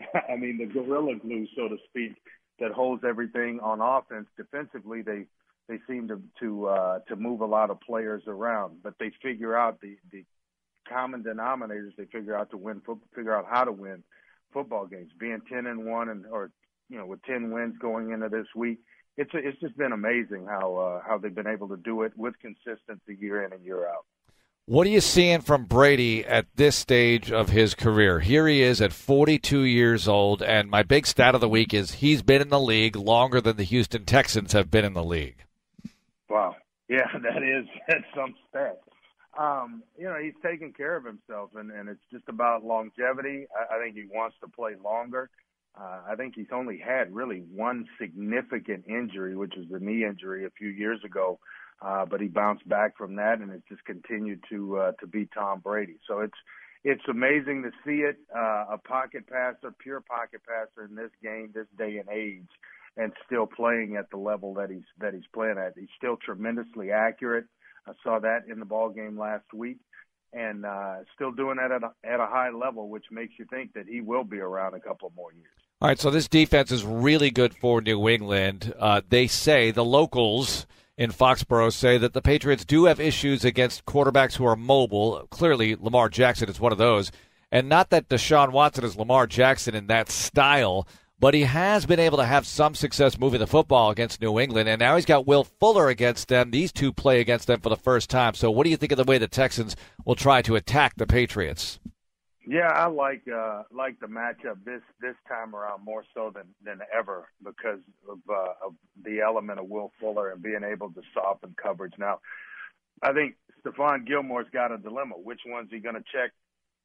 I 0.28 0.36
mean 0.36 0.58
the 0.58 0.66
gorilla 0.66 1.16
glue, 1.16 1.46
so 1.56 1.68
to 1.68 1.76
speak, 1.88 2.16
that 2.60 2.72
holds 2.72 3.04
everything 3.04 3.60
on 3.60 3.80
offense. 3.80 4.26
Defensively, 4.36 5.02
they 5.02 5.26
they 5.68 5.78
seem 5.88 6.08
to 6.08 6.20
to 6.40 6.66
uh, 6.66 6.98
to 7.08 7.16
move 7.16 7.40
a 7.40 7.46
lot 7.46 7.70
of 7.70 7.80
players 7.80 8.22
around, 8.26 8.82
but 8.82 8.94
they 8.98 9.10
figure 9.22 9.56
out 9.56 9.80
the 9.80 9.96
the 10.12 10.24
common 10.88 11.22
denominators. 11.22 11.96
They 11.96 12.06
figure 12.06 12.36
out 12.36 12.50
to 12.50 12.56
win, 12.56 12.82
figure 13.14 13.36
out 13.36 13.46
how 13.50 13.64
to 13.64 13.72
win 13.72 14.02
football 14.52 14.86
games. 14.86 15.10
Being 15.18 15.42
ten 15.50 15.66
and 15.66 15.86
one, 15.86 16.08
and 16.08 16.24
or 16.26 16.50
you 16.88 16.98
know 16.98 17.06
with 17.06 17.22
ten 17.22 17.50
wins 17.50 17.76
going 17.78 18.10
into 18.10 18.28
this 18.28 18.46
week, 18.54 18.78
it's 19.16 19.30
it's 19.34 19.60
just 19.60 19.76
been 19.76 19.92
amazing 19.92 20.46
how 20.46 20.76
uh, 20.76 21.02
how 21.06 21.18
they've 21.18 21.34
been 21.34 21.46
able 21.46 21.68
to 21.68 21.76
do 21.76 22.02
it 22.02 22.12
with 22.16 22.34
consistency 22.40 23.16
year 23.18 23.44
in 23.44 23.52
and 23.52 23.64
year 23.64 23.86
out. 23.88 24.06
What 24.68 24.88
are 24.88 24.90
you 24.90 25.00
seeing 25.00 25.42
from 25.42 25.66
Brady 25.66 26.24
at 26.24 26.46
this 26.56 26.74
stage 26.74 27.30
of 27.30 27.50
his 27.50 27.72
career? 27.72 28.18
Here 28.18 28.48
he 28.48 28.62
is 28.62 28.80
at 28.80 28.92
42 28.92 29.60
years 29.60 30.08
old, 30.08 30.42
and 30.42 30.68
my 30.68 30.82
big 30.82 31.06
stat 31.06 31.36
of 31.36 31.40
the 31.40 31.48
week 31.48 31.72
is 31.72 31.92
he's 31.92 32.20
been 32.20 32.42
in 32.42 32.48
the 32.48 32.58
league 32.58 32.96
longer 32.96 33.40
than 33.40 33.58
the 33.58 33.62
Houston 33.62 34.04
Texans 34.04 34.54
have 34.54 34.68
been 34.68 34.84
in 34.84 34.94
the 34.94 35.04
league. 35.04 35.44
Wow. 36.28 36.56
Yeah, 36.88 37.06
that 37.22 37.44
is 37.44 37.68
that's 37.86 38.02
some 38.12 38.34
stat. 38.50 38.80
Um, 39.38 39.84
you 39.96 40.06
know, 40.06 40.16
he's 40.20 40.34
taking 40.44 40.72
care 40.72 40.96
of 40.96 41.04
himself, 41.04 41.50
and, 41.54 41.70
and 41.70 41.88
it's 41.88 42.02
just 42.10 42.24
about 42.28 42.64
longevity. 42.64 43.46
I, 43.56 43.76
I 43.76 43.78
think 43.80 43.94
he 43.94 44.06
wants 44.12 44.34
to 44.40 44.48
play 44.48 44.72
longer. 44.84 45.30
Uh, 45.80 46.00
I 46.10 46.16
think 46.16 46.34
he's 46.34 46.50
only 46.52 46.78
had 46.78 47.14
really 47.14 47.44
one 47.54 47.86
significant 48.00 48.86
injury, 48.88 49.36
which 49.36 49.52
was 49.56 49.68
the 49.70 49.78
knee 49.78 50.04
injury 50.04 50.44
a 50.44 50.50
few 50.50 50.70
years 50.70 51.04
ago. 51.04 51.38
Uh, 51.80 52.06
but 52.06 52.20
he 52.20 52.26
bounced 52.26 52.66
back 52.68 52.96
from 52.96 53.16
that, 53.16 53.38
and 53.38 53.50
it's 53.52 53.68
just 53.68 53.84
continued 53.84 54.42
to 54.48 54.78
uh, 54.78 54.92
to 54.92 55.06
be 55.06 55.28
Tom 55.34 55.60
Brady. 55.60 55.96
So 56.08 56.20
it's 56.20 56.38
it's 56.84 57.02
amazing 57.08 57.64
to 57.64 57.70
see 57.84 58.02
it. 58.02 58.16
Uh, 58.34 58.64
a 58.72 58.78
pocket 58.78 59.26
passer, 59.28 59.74
pure 59.78 60.00
pocket 60.00 60.40
passer 60.46 60.86
in 60.86 60.94
this 60.94 61.10
game, 61.22 61.50
this 61.52 61.66
day 61.76 61.98
and 61.98 62.08
age, 62.08 62.48
and 62.96 63.12
still 63.26 63.46
playing 63.46 63.96
at 63.96 64.10
the 64.10 64.16
level 64.16 64.54
that 64.54 64.70
he's 64.70 64.86
that 65.00 65.12
he's 65.12 65.26
playing 65.34 65.58
at. 65.58 65.74
He's 65.76 65.88
still 65.98 66.16
tremendously 66.16 66.92
accurate. 66.92 67.46
I 67.86 67.92
saw 68.02 68.18
that 68.20 68.44
in 68.50 68.58
the 68.58 68.64
ball 68.64 68.88
game 68.88 69.18
last 69.18 69.52
week, 69.52 69.78
and 70.32 70.64
uh, 70.64 70.96
still 71.14 71.30
doing 71.32 71.56
that 71.56 71.72
at 71.72 71.82
a, 71.82 71.92
at 72.04 72.20
a 72.20 72.26
high 72.26 72.50
level, 72.50 72.88
which 72.88 73.06
makes 73.10 73.34
you 73.38 73.44
think 73.44 73.74
that 73.74 73.86
he 73.86 74.00
will 74.00 74.24
be 74.24 74.38
around 74.38 74.74
a 74.74 74.80
couple 74.80 75.12
more 75.14 75.32
years. 75.32 75.46
All 75.80 75.88
right, 75.88 75.98
so 75.98 76.10
this 76.10 76.26
defense 76.26 76.70
is 76.70 76.84
really 76.84 77.30
good 77.30 77.54
for 77.54 77.80
New 77.82 78.08
England. 78.08 78.72
Uh, 78.78 79.02
they 79.08 79.26
say 79.26 79.70
the 79.70 79.84
locals 79.84 80.66
in 80.98 81.10
Foxborough 81.10 81.72
say 81.72 81.98
that 81.98 82.12
the 82.14 82.22
Patriots 82.22 82.64
do 82.64 82.86
have 82.86 83.00
issues 83.00 83.44
against 83.44 83.84
quarterbacks 83.84 84.36
who 84.36 84.46
are 84.46 84.56
mobile. 84.56 85.26
Clearly, 85.30 85.76
Lamar 85.76 86.08
Jackson 86.08 86.48
is 86.48 86.60
one 86.60 86.72
of 86.72 86.78
those. 86.78 87.12
And 87.52 87.68
not 87.68 87.90
that 87.90 88.08
Deshaun 88.08 88.52
Watson 88.52 88.84
is 88.84 88.96
Lamar 88.96 89.26
Jackson 89.26 89.74
in 89.74 89.86
that 89.86 90.10
style, 90.10 90.88
but 91.18 91.34
he 91.34 91.42
has 91.42 91.86
been 91.86 92.00
able 92.00 92.18
to 92.18 92.24
have 92.24 92.46
some 92.46 92.74
success 92.74 93.18
moving 93.18 93.40
the 93.40 93.46
football 93.46 93.90
against 93.90 94.20
New 94.20 94.38
England, 94.38 94.68
and 94.68 94.80
now 94.80 94.96
he's 94.96 95.06
got 95.06 95.26
Will 95.26 95.44
Fuller 95.44 95.88
against 95.88 96.28
them. 96.28 96.50
These 96.50 96.72
two 96.72 96.92
play 96.92 97.20
against 97.20 97.46
them 97.46 97.60
for 97.60 97.68
the 97.68 97.76
first 97.76 98.10
time. 98.10 98.34
So, 98.34 98.50
what 98.50 98.64
do 98.64 98.70
you 98.70 98.76
think 98.76 98.92
of 98.92 98.98
the 98.98 99.04
way 99.04 99.18
the 99.18 99.28
Texans 99.28 99.76
will 100.04 100.16
try 100.16 100.42
to 100.42 100.56
attack 100.56 100.94
the 100.96 101.06
Patriots? 101.06 101.78
Yeah, 102.48 102.68
I 102.68 102.86
like 102.86 103.22
uh, 103.26 103.64
like 103.72 103.98
the 103.98 104.06
matchup 104.06 104.64
this 104.64 104.82
this 105.00 105.16
time 105.28 105.54
around 105.54 105.84
more 105.84 106.04
so 106.14 106.30
than 106.32 106.44
than 106.64 106.78
ever 106.96 107.28
because 107.44 107.80
of, 108.08 108.18
uh, 108.30 108.66
of 108.66 108.74
the 109.04 109.20
element 109.20 109.58
of 109.58 109.68
Will 109.68 109.90
Fuller 109.98 110.30
and 110.30 110.40
being 110.40 110.62
able 110.62 110.90
to 110.92 111.02
soften 111.12 111.56
coverage. 111.60 111.94
Now, 111.98 112.20
I 113.02 113.12
think 113.12 113.34
Stephon 113.64 114.06
Gilmore's 114.06 114.46
got 114.52 114.70
a 114.70 114.78
dilemma. 114.78 115.14
Which 115.16 115.40
one's 115.44 115.70
he 115.72 115.80
going 115.80 115.96
to 115.96 116.04
check 116.12 116.30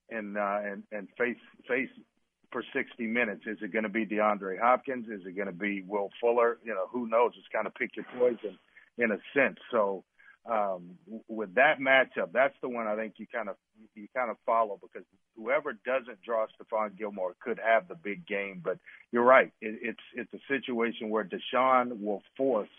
and 0.10 0.36
uh, 0.36 0.60
and 0.64 0.84
and 0.92 1.08
face 1.16 1.38
face 1.68 1.90
for 2.52 2.64
60 2.74 3.06
minutes. 3.06 3.44
Is 3.46 3.58
it 3.62 3.72
going 3.72 3.84
to 3.84 3.90
be 3.90 4.06
DeAndre 4.06 4.60
Hopkins? 4.60 5.08
Is 5.08 5.26
it 5.26 5.36
going 5.36 5.48
to 5.48 5.54
be 5.54 5.84
Will 5.88 6.10
Fuller? 6.20 6.58
You 6.64 6.74
know, 6.74 6.88
who 6.92 7.08
knows? 7.08 7.34
It's 7.38 7.48
kind 7.54 7.68
of 7.68 7.76
pick 7.76 7.96
your 7.96 8.06
poison 8.18 8.58
in 8.98 9.12
a 9.12 9.18
sense. 9.34 9.58
So 9.72 10.04
um, 10.50 10.98
with 11.28 11.56
that 11.56 11.80
matchup, 11.80 12.32
that's 12.34 12.56
the 12.62 12.70
one 12.70 12.88
I 12.88 12.96
think 12.96 13.16
you 13.18 13.28
kind 13.28 13.50
of 13.50 13.56
you 13.96 14.08
kind 14.16 14.32
of 14.32 14.38
follow 14.46 14.80
because 14.82 15.06
whoever 15.36 15.74
doesn't 15.74 16.22
draw 16.24 16.48
Stephon 16.48 16.98
Gilmore 16.98 17.36
could 17.40 17.60
have 17.64 17.88
the 17.88 17.96
big 17.96 18.26
game. 18.26 18.62
But 18.64 18.80
you're 19.12 19.24
right; 19.24 19.52
it, 19.62 19.80
it's 19.82 20.00
it's 20.14 20.34
a 20.34 20.40
situation 20.48 21.10
where 21.10 21.24
Deshaun 21.24 22.02
will 22.02 22.24
force 22.38 22.70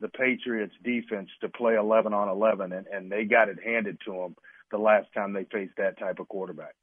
the 0.00 0.08
Patriots 0.08 0.74
defense 0.84 1.30
to 1.40 1.48
play 1.48 1.74
11 1.74 2.12
on 2.12 2.28
11, 2.28 2.72
and, 2.72 2.86
and 2.86 3.10
they 3.10 3.24
got 3.24 3.48
it 3.48 3.58
handed 3.64 3.98
to 4.04 4.12
them 4.12 4.36
the 4.70 4.78
last 4.78 5.06
time 5.14 5.32
they 5.32 5.44
faced 5.44 5.76
that 5.78 5.98
type 5.98 6.18
of 6.18 6.28
quarterback. 6.28 6.74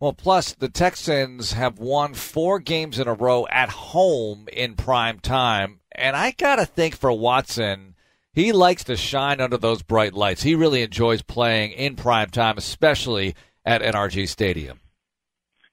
Well, 0.00 0.12
plus 0.12 0.52
the 0.52 0.68
Texans 0.68 1.52
have 1.52 1.78
won 1.78 2.14
four 2.14 2.58
games 2.58 2.98
in 2.98 3.06
a 3.06 3.14
row 3.14 3.46
at 3.50 3.68
home 3.68 4.48
in 4.52 4.74
prime 4.74 5.20
time. 5.20 5.80
And 5.92 6.16
I 6.16 6.32
got 6.32 6.56
to 6.56 6.66
think 6.66 6.96
for 6.96 7.12
Watson, 7.12 7.91
he 8.32 8.52
likes 8.52 8.84
to 8.84 8.96
shine 8.96 9.40
under 9.40 9.58
those 9.58 9.82
bright 9.82 10.14
lights. 10.14 10.42
He 10.42 10.54
really 10.54 10.82
enjoys 10.82 11.22
playing 11.22 11.72
in 11.72 11.96
prime 11.96 12.30
time, 12.30 12.58
especially 12.58 13.34
at 13.64 13.82
NRG 13.82 14.28
Stadium. 14.28 14.80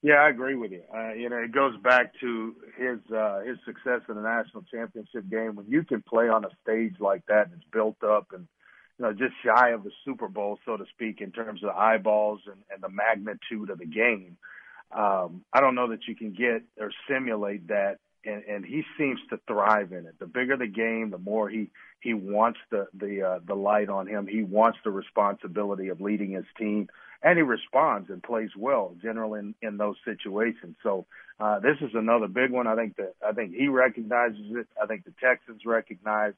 Yeah, 0.01 0.15
I 0.15 0.29
agree 0.29 0.55
with 0.55 0.71
you. 0.71 0.83
Uh, 0.95 1.13
you 1.13 1.29
know, 1.29 1.37
it 1.37 1.51
goes 1.51 1.75
back 1.83 2.13
to 2.21 2.55
his 2.77 2.99
uh, 3.13 3.41
his 3.41 3.57
success 3.65 4.01
in 4.07 4.15
the 4.15 4.21
national 4.21 4.63
championship 4.71 5.29
game. 5.29 5.55
When 5.55 5.65
you 5.67 5.83
can 5.83 6.01
play 6.01 6.29
on 6.29 6.45
a 6.45 6.49
stage 6.63 6.95
like 7.01 7.25
that 7.27 7.47
and 7.47 7.55
it's 7.55 7.69
built 7.71 8.01
up 8.03 8.27
and 8.31 8.47
you 8.97 9.05
know, 9.05 9.13
just 9.13 9.33
shy 9.43 9.69
of 9.69 9.83
the 9.83 9.91
Super 10.05 10.27
Bowl, 10.27 10.59
so 10.65 10.77
to 10.77 10.85
speak, 10.93 11.21
in 11.21 11.31
terms 11.31 11.63
of 11.63 11.69
eyeballs 11.69 12.41
and, 12.45 12.61
and 12.73 12.83
the 12.83 12.89
magnitude 12.89 13.69
of 13.69 13.79
the 13.79 13.85
game. 13.85 14.37
Um, 14.91 15.45
I 15.53 15.61
don't 15.61 15.75
know 15.75 15.89
that 15.89 16.07
you 16.07 16.15
can 16.15 16.33
get 16.33 16.63
or 16.79 16.91
simulate 17.09 17.67
that, 17.67 17.99
and, 18.25 18.43
and 18.43 18.65
he 18.65 18.83
seems 18.97 19.19
to 19.29 19.39
thrive 19.47 19.91
in 19.91 20.05
it. 20.05 20.19
The 20.19 20.25
bigger 20.25 20.57
the 20.57 20.67
game, 20.67 21.09
the 21.11 21.17
more 21.17 21.49
he 21.49 21.69
he 22.01 22.13
wants 22.13 22.59
the 22.71 22.87
the 22.93 23.21
uh, 23.21 23.39
the 23.45 23.55
light 23.55 23.89
on 23.89 24.07
him. 24.07 24.27
He 24.27 24.43
wants 24.43 24.79
the 24.83 24.91
responsibility 24.91 25.89
of 25.89 26.01
leading 26.01 26.31
his 26.31 26.45
team, 26.57 26.89
and 27.23 27.37
he 27.37 27.43
responds 27.43 28.09
and 28.09 28.21
plays 28.23 28.51
well 28.57 28.95
generally 29.01 29.39
in, 29.39 29.55
in 29.61 29.77
those 29.77 29.95
situations. 30.05 30.75
So 30.83 31.05
uh, 31.39 31.59
this 31.59 31.77
is 31.81 31.91
another 31.93 32.27
big 32.27 32.51
one. 32.51 32.67
I 32.67 32.75
think 32.75 32.95
that 32.97 33.15
I 33.25 33.31
think 33.31 33.53
he 33.53 33.67
recognizes 33.67 34.45
it. 34.51 34.67
I 34.81 34.85
think 34.85 35.05
the 35.05 35.13
Texans 35.21 35.61
recognize 35.65 36.33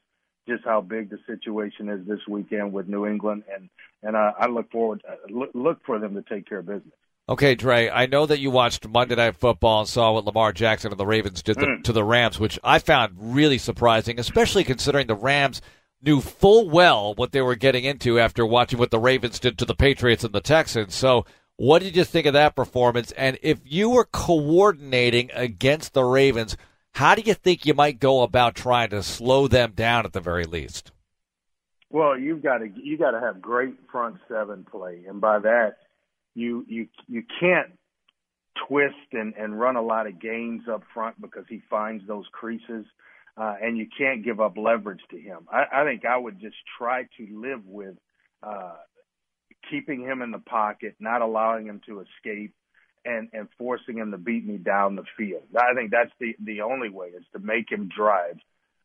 just 0.48 0.64
how 0.64 0.80
big 0.80 1.10
the 1.10 1.18
situation 1.26 1.88
is 1.88 2.06
this 2.06 2.26
weekend 2.28 2.72
with 2.72 2.88
New 2.88 3.06
England, 3.06 3.44
and 3.52 3.68
and 4.02 4.16
uh, 4.16 4.32
I 4.38 4.46
look 4.46 4.70
forward 4.70 5.02
uh, 5.08 5.14
look, 5.28 5.50
look 5.54 5.78
for 5.84 5.98
them 5.98 6.14
to 6.14 6.22
take 6.22 6.48
care 6.48 6.58
of 6.58 6.66
business. 6.66 6.94
Okay, 7.28 7.54
Dre, 7.54 7.88
I 7.88 8.06
know 8.06 8.26
that 8.26 8.40
you 8.40 8.50
watched 8.50 8.88
Monday 8.88 9.14
Night 9.14 9.36
Football 9.36 9.80
and 9.80 9.88
saw 9.88 10.12
what 10.12 10.24
Lamar 10.24 10.52
Jackson 10.52 10.90
and 10.90 10.98
the 10.98 11.06
Ravens 11.06 11.42
did 11.42 11.56
mm. 11.56 11.84
to 11.84 11.92
the 11.92 12.02
Rams, 12.02 12.40
which 12.40 12.58
I 12.64 12.80
found 12.80 13.14
really 13.16 13.58
surprising, 13.58 14.18
especially 14.18 14.64
considering 14.64 15.06
the 15.06 15.14
Rams 15.14 15.62
knew 16.02 16.20
full 16.20 16.68
well 16.68 17.14
what 17.14 17.30
they 17.30 17.40
were 17.40 17.54
getting 17.54 17.84
into 17.84 18.18
after 18.18 18.44
watching 18.44 18.78
what 18.78 18.90
the 18.90 18.98
Ravens 18.98 19.38
did 19.38 19.56
to 19.58 19.64
the 19.64 19.74
Patriots 19.74 20.24
and 20.24 20.34
the 20.34 20.40
Texans. 20.40 20.94
So, 20.94 21.24
what 21.56 21.80
did 21.80 21.96
you 21.96 22.02
think 22.02 22.26
of 22.26 22.32
that 22.32 22.56
performance? 22.56 23.12
And 23.12 23.38
if 23.40 23.60
you 23.64 23.90
were 23.90 24.06
coordinating 24.06 25.30
against 25.32 25.92
the 25.92 26.02
Ravens, 26.02 26.56
how 26.94 27.14
do 27.14 27.22
you 27.22 27.34
think 27.34 27.64
you 27.64 27.74
might 27.74 28.00
go 28.00 28.22
about 28.22 28.56
trying 28.56 28.90
to 28.90 29.02
slow 29.02 29.46
them 29.46 29.72
down 29.76 30.04
at 30.04 30.12
the 30.12 30.20
very 30.20 30.44
least? 30.44 30.90
Well, 31.88 32.18
you've 32.18 32.42
got 32.42 32.58
to 32.58 32.68
you 32.74 32.98
got 32.98 33.12
to 33.12 33.20
have 33.20 33.40
great 33.40 33.74
front 33.92 34.16
seven 34.28 34.64
play, 34.68 35.04
and 35.06 35.20
by 35.20 35.38
that, 35.40 35.76
you 36.34 36.64
you 36.68 36.88
you 37.08 37.22
can't 37.40 37.72
twist 38.68 38.94
and 39.12 39.34
and 39.34 39.58
run 39.58 39.76
a 39.76 39.82
lot 39.82 40.06
of 40.06 40.20
gains 40.20 40.62
up 40.70 40.82
front 40.94 41.20
because 41.20 41.44
he 41.48 41.62
finds 41.70 42.06
those 42.06 42.26
creases, 42.32 42.86
uh, 43.36 43.54
and 43.60 43.76
you 43.76 43.86
can't 43.96 44.24
give 44.24 44.40
up 44.40 44.56
leverage 44.56 45.00
to 45.10 45.18
him. 45.18 45.48
I, 45.50 45.64
I 45.80 45.84
think 45.84 46.04
I 46.04 46.16
would 46.16 46.40
just 46.40 46.56
try 46.78 47.04
to 47.18 47.40
live 47.40 47.66
with 47.66 47.96
uh, 48.42 48.76
keeping 49.70 50.02
him 50.02 50.22
in 50.22 50.30
the 50.30 50.38
pocket, 50.38 50.96
not 51.00 51.22
allowing 51.22 51.66
him 51.66 51.80
to 51.86 52.00
escape, 52.00 52.54
and 53.04 53.28
and 53.32 53.48
forcing 53.58 53.98
him 53.98 54.10
to 54.12 54.18
beat 54.18 54.46
me 54.46 54.56
down 54.56 54.96
the 54.96 55.04
field. 55.16 55.42
I 55.56 55.74
think 55.74 55.90
that's 55.90 56.12
the 56.20 56.34
the 56.42 56.62
only 56.62 56.88
way 56.88 57.08
is 57.08 57.24
to 57.32 57.38
make 57.38 57.70
him 57.70 57.88
drive 57.94 58.38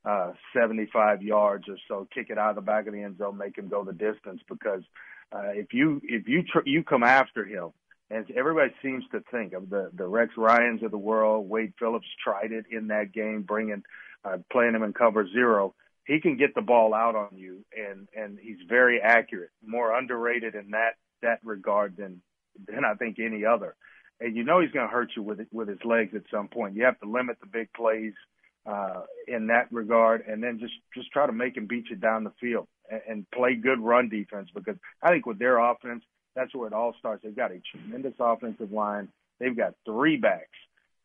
uh 0.05 0.31
75 0.57 1.21
yards 1.21 1.65
or 1.67 1.77
so, 1.87 2.07
kick 2.13 2.27
it 2.29 2.37
out 2.37 2.51
of 2.51 2.55
the 2.55 2.61
back 2.61 2.87
of 2.87 2.93
the 2.93 3.01
end 3.01 3.17
zone, 3.17 3.37
make 3.37 3.57
him 3.57 3.67
go 3.67 3.83
the 3.83 3.93
distance 3.93 4.41
because 4.49 4.83
uh 5.31 5.51
if 5.53 5.73
you 5.73 6.01
if 6.03 6.27
you 6.27 6.43
tr- 6.43 6.65
you 6.65 6.83
come 6.83 7.03
after 7.03 7.45
him 7.45 7.69
and 8.09 8.29
everybody 8.31 8.73
seems 8.81 9.03
to 9.11 9.21
think 9.31 9.53
of 9.53 9.69
the 9.69 9.89
the 9.93 10.07
Rex 10.07 10.33
Ryans 10.37 10.83
of 10.83 10.91
the 10.91 10.97
world, 10.97 11.49
Wade 11.49 11.73
Phillips 11.77 12.07
tried 12.23 12.51
it 12.51 12.65
in 12.71 12.87
that 12.87 13.11
game 13.11 13.41
bringing 13.43 13.83
uh 14.25 14.37
playing 14.51 14.75
him 14.75 14.83
in 14.83 14.93
cover 14.93 15.27
0 15.27 15.73
he 16.05 16.21
can 16.21 16.37
get 16.37 16.55
the 16.55 16.61
ball 16.61 16.93
out 16.93 17.15
on 17.15 17.29
you 17.35 17.65
and 17.75 18.07
and 18.15 18.39
he's 18.41 18.59
very 18.67 19.01
accurate 19.01 19.51
more 19.65 19.97
underrated 19.97 20.55
in 20.55 20.71
that 20.71 20.95
that 21.21 21.39
regard 21.43 21.97
than 21.97 22.21
than 22.67 22.85
I 22.85 22.95
think 22.95 23.17
any 23.19 23.45
other 23.45 23.75
and 24.19 24.35
you 24.35 24.43
know 24.43 24.59
he's 24.59 24.71
going 24.71 24.87
to 24.87 24.93
hurt 24.93 25.11
you 25.15 25.23
with 25.23 25.39
with 25.51 25.67
his 25.67 25.83
legs 25.83 26.13
at 26.15 26.23
some 26.31 26.47
point. 26.47 26.75
You 26.75 26.85
have 26.85 26.99
to 26.99 27.09
limit 27.09 27.37
the 27.39 27.47
big 27.47 27.71
plays 27.73 28.13
uh, 28.65 29.01
in 29.27 29.47
that 29.47 29.71
regard, 29.71 30.23
and 30.27 30.43
then 30.43 30.59
just 30.59 30.73
just 30.93 31.11
try 31.11 31.25
to 31.25 31.33
make 31.33 31.55
him 31.55 31.67
beat 31.67 31.89
you 31.89 31.95
down 31.95 32.23
the 32.23 32.33
field 32.39 32.67
and, 32.89 33.01
and 33.07 33.31
play 33.31 33.55
good 33.55 33.79
run 33.79 34.09
defense. 34.09 34.49
Because 34.53 34.75
I 35.01 35.09
think 35.09 35.25
with 35.25 35.39
their 35.39 35.57
offense, 35.57 36.03
that's 36.35 36.53
where 36.53 36.67
it 36.67 36.73
all 36.73 36.93
starts. 36.99 37.23
They've 37.23 37.35
got 37.35 37.51
a 37.51 37.61
tremendous 37.71 38.13
offensive 38.19 38.71
line. 38.71 39.09
They've 39.39 39.55
got 39.55 39.75
three 39.85 40.17
backs 40.17 40.49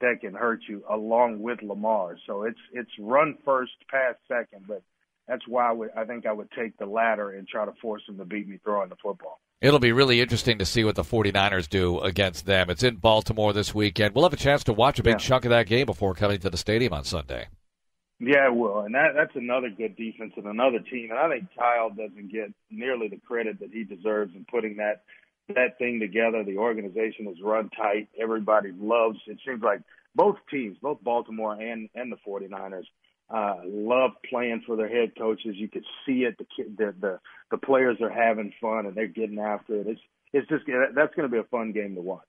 that 0.01 0.21
can 0.21 0.35
hurt 0.35 0.61
you 0.69 0.83
along 0.91 1.41
with 1.41 1.63
Lamar. 1.63 2.17
So 2.27 2.43
it's 2.45 2.59
it's 2.73 2.91
run 2.99 3.37
first, 3.45 3.73
pass 3.91 4.15
second, 4.29 4.67
but 4.67 4.83
that's 5.29 5.47
why 5.47 5.69
I, 5.69 5.73
would, 5.73 5.91
I 5.97 6.05
think 6.05 6.27
I 6.27 6.33
would 6.33 6.51
take 6.51 6.77
the 6.79 6.87
latter 6.87 7.31
and 7.31 7.47
try 7.47 7.65
to 7.65 7.73
force 7.81 8.03
them 8.07 8.19
to 8.19 8.25
beat 8.25 8.49
me 8.49 8.59
throwing 8.65 8.89
the 8.89 8.97
football. 8.97 9.41
It'll 9.61 9.79
be 9.79 9.93
really 9.93 10.21
interesting 10.21 10.59
to 10.59 10.67
see 10.67 10.83
what 10.83 10.97
the 10.97 11.05
49ers 11.05 11.69
do 11.69 12.01
against 12.01 12.47
them. 12.47 12.69
It's 12.69 12.83
in 12.83 12.97
Baltimore 12.97 13.53
this 13.53 13.73
weekend. 13.73 14.15
We'll 14.15 14.25
have 14.25 14.33
a 14.33 14.37
chance 14.37 14.65
to 14.65 14.73
watch 14.73 14.99
a 14.99 15.05
big 15.05 15.15
yeah. 15.15 15.19
chunk 15.19 15.45
of 15.45 15.51
that 15.51 15.69
game 15.69 15.87
before 15.87 16.15
coming 16.15 16.41
to 16.41 16.51
the 16.51 16.57
stadium 16.57 16.93
on 16.93 17.05
Sunday. 17.05 17.47
Yeah, 18.25 18.47
it 18.47 18.55
will, 18.55 18.83
and 18.83 18.95
that 18.95 19.15
that's 19.17 19.35
another 19.35 19.69
good 19.69 19.97
defense 19.97 20.35
and 20.37 20.47
another 20.47 20.79
team. 20.79 21.11
And 21.11 21.19
I 21.19 21.29
think 21.29 21.49
Kyle 21.59 21.91
doesn't 21.91 22.31
get 22.31 22.53
nearly 22.71 23.09
the 23.09 23.17
credit 23.17 23.59
that 23.59 23.71
he 23.73 23.83
deserves 23.83 24.33
in 24.37 24.47
putting 24.49 24.77
that 24.77 25.03
that 25.49 25.77
thing 25.79 25.99
together. 25.99 26.45
The 26.45 26.59
organization 26.59 27.27
is 27.27 27.43
run 27.43 27.69
tight. 27.71 28.09
Everybody 28.21 28.71
loves. 28.79 29.19
It 29.27 29.39
seems 29.45 29.61
like 29.65 29.81
both 30.15 30.37
teams, 30.53 30.77
both 30.81 31.03
Baltimore 31.03 31.55
and 31.55 31.89
and 31.97 32.13
the 32.13 32.17
49ers, 32.25 32.85
uh, 33.29 33.57
love 33.67 34.13
playing 34.31 34.63
for 34.69 34.77
their 34.77 34.89
head 34.89 35.15
coaches. 35.19 35.57
You 35.57 35.69
could 35.69 35.85
see 36.07 36.23
it. 36.23 36.39
The 36.39 36.47
the 36.79 36.95
the, 37.01 37.21
the 37.51 37.59
players 37.59 37.97
are 38.01 38.09
having 38.09 38.53
fun 38.61 38.87
and 38.87 38.95
they're 38.95 39.09
getting 39.09 39.41
after 39.41 39.81
it. 39.81 39.89
It's 39.89 40.01
it's 40.33 40.49
just 40.49 40.63
that's 40.95 41.15
going 41.17 41.29
to 41.29 41.33
be 41.33 41.41
a 41.41 41.51
fun 41.51 41.73
game 41.73 41.97
to 41.97 42.01
watch. 42.01 42.23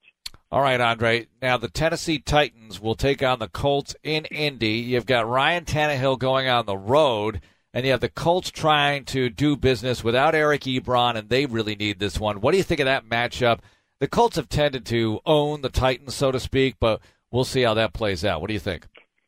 All 0.53 0.61
right, 0.61 0.79
Andre. 0.79 1.25
Now 1.41 1.57
the 1.57 1.67
Tennessee 1.67 2.19
Titans 2.19 2.79
will 2.79 2.93
take 2.93 3.23
on 3.23 3.39
the 3.39 3.47
Colts 3.47 3.95
in 4.03 4.25
Indy. 4.25 4.73
You've 4.73 5.07
got 5.07 5.27
Ryan 5.27 5.65
Tannehill 5.65 6.19
going 6.19 6.47
on 6.47 6.67
the 6.67 6.77
road, 6.77 7.41
and 7.73 7.83
you 7.83 7.91
have 7.91 8.01
the 8.01 8.07
Colts 8.07 8.51
trying 8.51 9.05
to 9.05 9.31
do 9.31 9.57
business 9.57 10.03
without 10.03 10.35
Eric 10.35 10.61
Ebron, 10.61 11.15
and 11.15 11.27
they 11.27 11.47
really 11.47 11.75
need 11.75 11.97
this 11.97 12.19
one. 12.19 12.39
What 12.39 12.51
do 12.51 12.57
you 12.57 12.63
think 12.63 12.81
of 12.81 12.85
that 12.85 13.09
matchup? 13.09 13.61
The 13.99 14.07
Colts 14.07 14.35
have 14.35 14.47
tended 14.47 14.85
to 14.85 15.21
own 15.25 15.63
the 15.63 15.69
Titans, 15.71 16.13
so 16.13 16.31
to 16.31 16.39
speak, 16.39 16.75
but 16.79 17.01
we'll 17.31 17.45
see 17.45 17.63
how 17.63 17.73
that 17.73 17.93
plays 17.93 18.23
out. 18.23 18.39
What 18.39 18.49
do 18.49 18.53
you 18.53 18.59
think? 18.59 18.85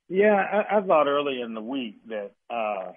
Yeah, 0.08 0.36
I, 0.36 0.78
I 0.78 0.82
thought 0.82 1.08
early 1.08 1.42
in 1.42 1.56
the 1.56 1.60
week 1.60 1.96
that 2.08 2.34
uh, 2.52 2.92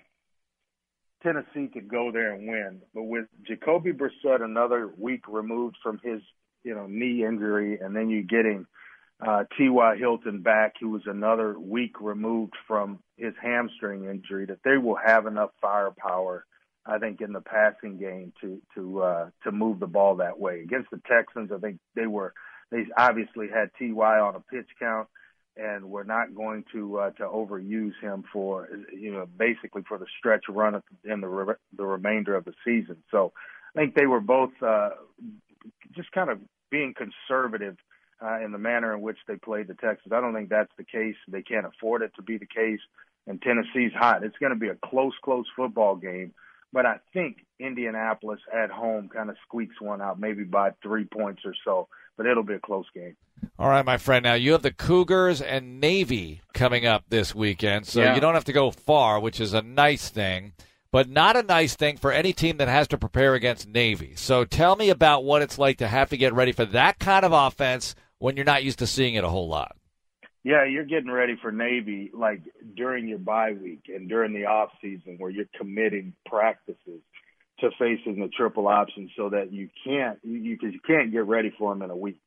Tennessee 1.22 1.70
could 1.72 1.88
go 1.88 2.12
there 2.12 2.34
and 2.34 2.46
win, 2.46 2.82
but 2.92 3.04
with 3.04 3.24
Jacoby 3.46 3.92
Brissett 3.92 4.42
another 4.42 4.92
week 4.98 5.26
removed 5.28 5.76
from 5.82 5.98
his 6.04 6.20
you 6.68 6.74
know 6.74 6.87
knee 6.87 7.24
injury, 7.24 7.78
and 7.81 7.96
then 7.96 8.11
you 8.11 8.22
getting 8.22 8.66
uh, 9.26 9.44
T.Y. 9.57 9.96
Hilton 9.96 10.42
back, 10.42 10.74
who 10.78 10.90
was 10.90 11.02
another 11.07 11.59
week 11.59 11.98
removed 11.98 12.52
from 12.66 12.98
his 13.16 13.33
hamstring 13.42 14.04
injury, 14.04 14.44
that 14.44 14.62
they 14.64 14.76
will 14.76 14.98
have 15.02 15.26
enough 15.26 15.50
firepower, 15.62 16.44
I 16.85 16.98
think, 16.98 17.22
in 17.22 17.33
the 17.33 17.40
passing 17.40 17.96
game 17.96 18.35
to 18.42 18.61
to 18.74 19.02
uh, 19.02 19.31
to 19.44 19.50
move 19.50 19.81
the 19.81 19.87
ball 19.87 20.16
that 20.16 20.38
way. 20.38 20.61
Against 20.61 20.90
the 20.90 21.00
Texans, 21.09 21.50
I 21.50 21.59
think 21.59 21.78
they 21.96 22.07
were 22.07 22.35
they 22.70 22.85
obviously 22.98 23.48
had 23.48 23.70
T.Y. 23.78 24.18
on 24.18 24.37
a 24.37 24.40
pitch 24.40 24.68
count 24.78 25.09
and 25.57 25.87
we're 25.87 26.04
not 26.04 26.35
going 26.35 26.64
to 26.72 26.98
uh, 26.98 27.11
to 27.12 27.24
overuse 27.24 27.98
him 28.00 28.24
for 28.31 28.68
you 28.94 29.11
know 29.11 29.26
basically 29.38 29.83
for 29.88 29.96
the 29.96 30.07
stretch 30.18 30.44
run 30.50 30.81
in 31.02 31.22
the 31.22 31.26
re- 31.26 31.54
the 31.76 31.85
remainder 31.85 32.37
of 32.37 32.44
the 32.44 32.52
season. 32.62 32.98
So 33.11 33.33
I 33.74 33.81
think 33.81 33.94
they 33.94 34.07
were 34.07 34.20
both 34.20 34.52
uh, 34.62 34.90
just 35.96 36.12
kind 36.12 36.31
of 36.31 36.38
being 36.70 36.94
conservative 36.94 37.76
uh, 38.22 38.40
in 38.44 38.52
the 38.52 38.59
manner 38.59 38.94
in 38.94 39.00
which 39.00 39.18
they 39.26 39.37
played 39.37 39.68
the 39.68 39.74
Texans. 39.74 40.12
I 40.12 40.20
don't 40.20 40.35
think 40.35 40.48
that's 40.48 40.72
the 40.76 40.85
case. 40.85 41.16
They 41.28 41.42
can't 41.42 41.66
afford 41.66 42.02
it 42.02 42.12
to 42.16 42.22
be 42.22 42.38
the 42.38 42.46
case. 42.46 42.81
And 43.26 43.40
Tennessee's 43.42 43.92
hot. 43.94 44.24
It's 44.24 44.38
going 44.38 44.52
to 44.52 44.59
be 44.59 44.68
a 44.68 44.74
close, 44.74 45.12
close 45.22 45.46
football 45.54 45.96
game. 45.96 46.33
But 46.72 46.87
I 46.87 46.96
think 47.12 47.46
Indianapolis 47.59 48.40
at 48.52 48.70
home 48.70 49.09
kind 49.09 49.31
of 49.31 49.37
squeaks 49.46 49.81
one 49.81 50.02
out, 50.02 50.18
maybe 50.18 50.44
by 50.44 50.72
three 50.83 51.04
points 51.04 51.42
or 51.44 51.54
so. 51.64 51.88
But 52.16 52.26
it'll 52.26 52.42
be 52.42 52.54
a 52.54 52.59
close 52.59 52.87
game. 52.94 53.16
All 53.59 53.68
right, 53.68 53.85
my 53.85 53.96
friend. 53.96 54.24
Now 54.24 54.35
you 54.35 54.52
have 54.52 54.62
the 54.62 54.72
Cougars 54.72 55.40
and 55.40 55.81
Navy 55.81 56.42
coming 56.52 56.87
up 56.87 57.04
this 57.09 57.35
weekend, 57.35 57.87
so 57.87 58.00
yeah. 58.00 58.14
you 58.14 58.20
don't 58.20 58.35
have 58.35 58.44
to 58.44 58.52
go 58.52 58.70
far, 58.70 59.20
which 59.20 59.40
is 59.40 59.54
a 59.54 59.62
nice 59.62 60.09
thing, 60.09 60.52
but 60.90 61.09
not 61.09 61.37
a 61.37 61.42
nice 61.42 61.77
thing 61.77 61.96
for 61.96 62.12
any 62.12 62.33
team 62.33 62.57
that 62.59 62.68
has 62.68 62.88
to 62.88 62.98
prepare 62.98 63.35
against 63.35 63.68
Navy. 63.68 64.14
So 64.16 64.44
tell 64.44 64.77
me 64.77 64.90
about 64.90 65.24
what 65.24 65.42
it's 65.42 65.59
like 65.59 65.79
to 65.79 65.88
have 65.88 66.11
to 66.11 66.16
get 66.16 66.33
ready 66.33 66.53
for 66.53 66.64
that 66.66 66.98
kind 66.98 67.24
of 67.24 67.33
offense 67.33 67.94
when 68.18 68.37
you're 68.37 68.44
not 68.44 68.64
used 68.64 68.79
to 68.81 68.87
seeing 68.87 69.14
it 69.14 69.24
a 69.24 69.29
whole 69.29 69.48
lot. 69.48 69.77
Yeah, 70.44 70.64
you're 70.64 70.85
getting 70.85 71.11
ready 71.11 71.37
for 71.42 71.53
Navy 71.53 72.11
like 72.14 72.40
during 72.74 73.09
your 73.09 73.18
bye 73.18 73.53
week 73.53 73.83
and 73.88 74.09
during 74.09 74.33
the 74.33 74.46
off 74.46 74.70
season 74.81 75.16
where 75.18 75.31
you're 75.31 75.48
committing 75.59 76.14
practices 76.27 77.03
to 77.61 77.70
facing 77.79 78.20
the 78.20 78.29
triple 78.29 78.68
option 78.68 79.11
so 79.16 79.31
that 79.31 79.53
you 79.53 79.68
can't 79.85 80.18
you, 80.22 80.38
you, 80.38 80.59
you 80.62 80.81
can't 80.87 81.12
get 81.12 81.27
ready 81.27 81.53
for 81.59 81.74
them 81.74 81.83
in 81.83 81.90
a 81.90 81.96
week. 81.96 82.20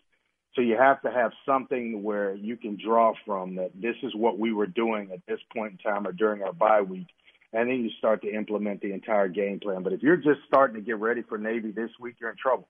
So 0.54 0.62
you 0.62 0.78
have 0.78 1.02
to 1.04 1.12
have 1.12 1.32
something 1.46 2.04
where 2.04 2.36
you 2.36 2.58
can 2.58 2.78
draw 2.78 3.14
from 3.26 3.56
that 3.56 3.72
this 3.74 3.96
is 4.04 4.14
what 4.14 4.38
we 4.38 4.52
were 4.52 4.68
doing 4.68 5.12
at 5.14 5.26
this 5.26 5.40
point 5.56 5.72
in 5.72 5.78
time 5.78 6.06
or 6.06 6.12
during 6.12 6.44
our 6.44 6.52
bye 6.52 6.82
week. 6.82 7.08
And 7.54 7.70
then 7.70 7.80
you 7.82 7.90
start 7.98 8.22
to 8.22 8.34
implement 8.34 8.82
the 8.82 8.94
entire 8.94 9.28
game 9.28 9.60
plan. 9.60 9.84
But 9.84 9.94
if 9.94 10.02
you're 10.02 10.18
just 10.18 10.40
starting 10.48 10.76
to 10.76 10.82
get 10.82 11.00
ready 11.00 11.22
for 11.22 11.38
Navy 11.38 11.72
this 11.72 11.92
week, 12.00 12.16
you're 12.20 12.30
in 12.30 12.38
trouble. 12.38 12.68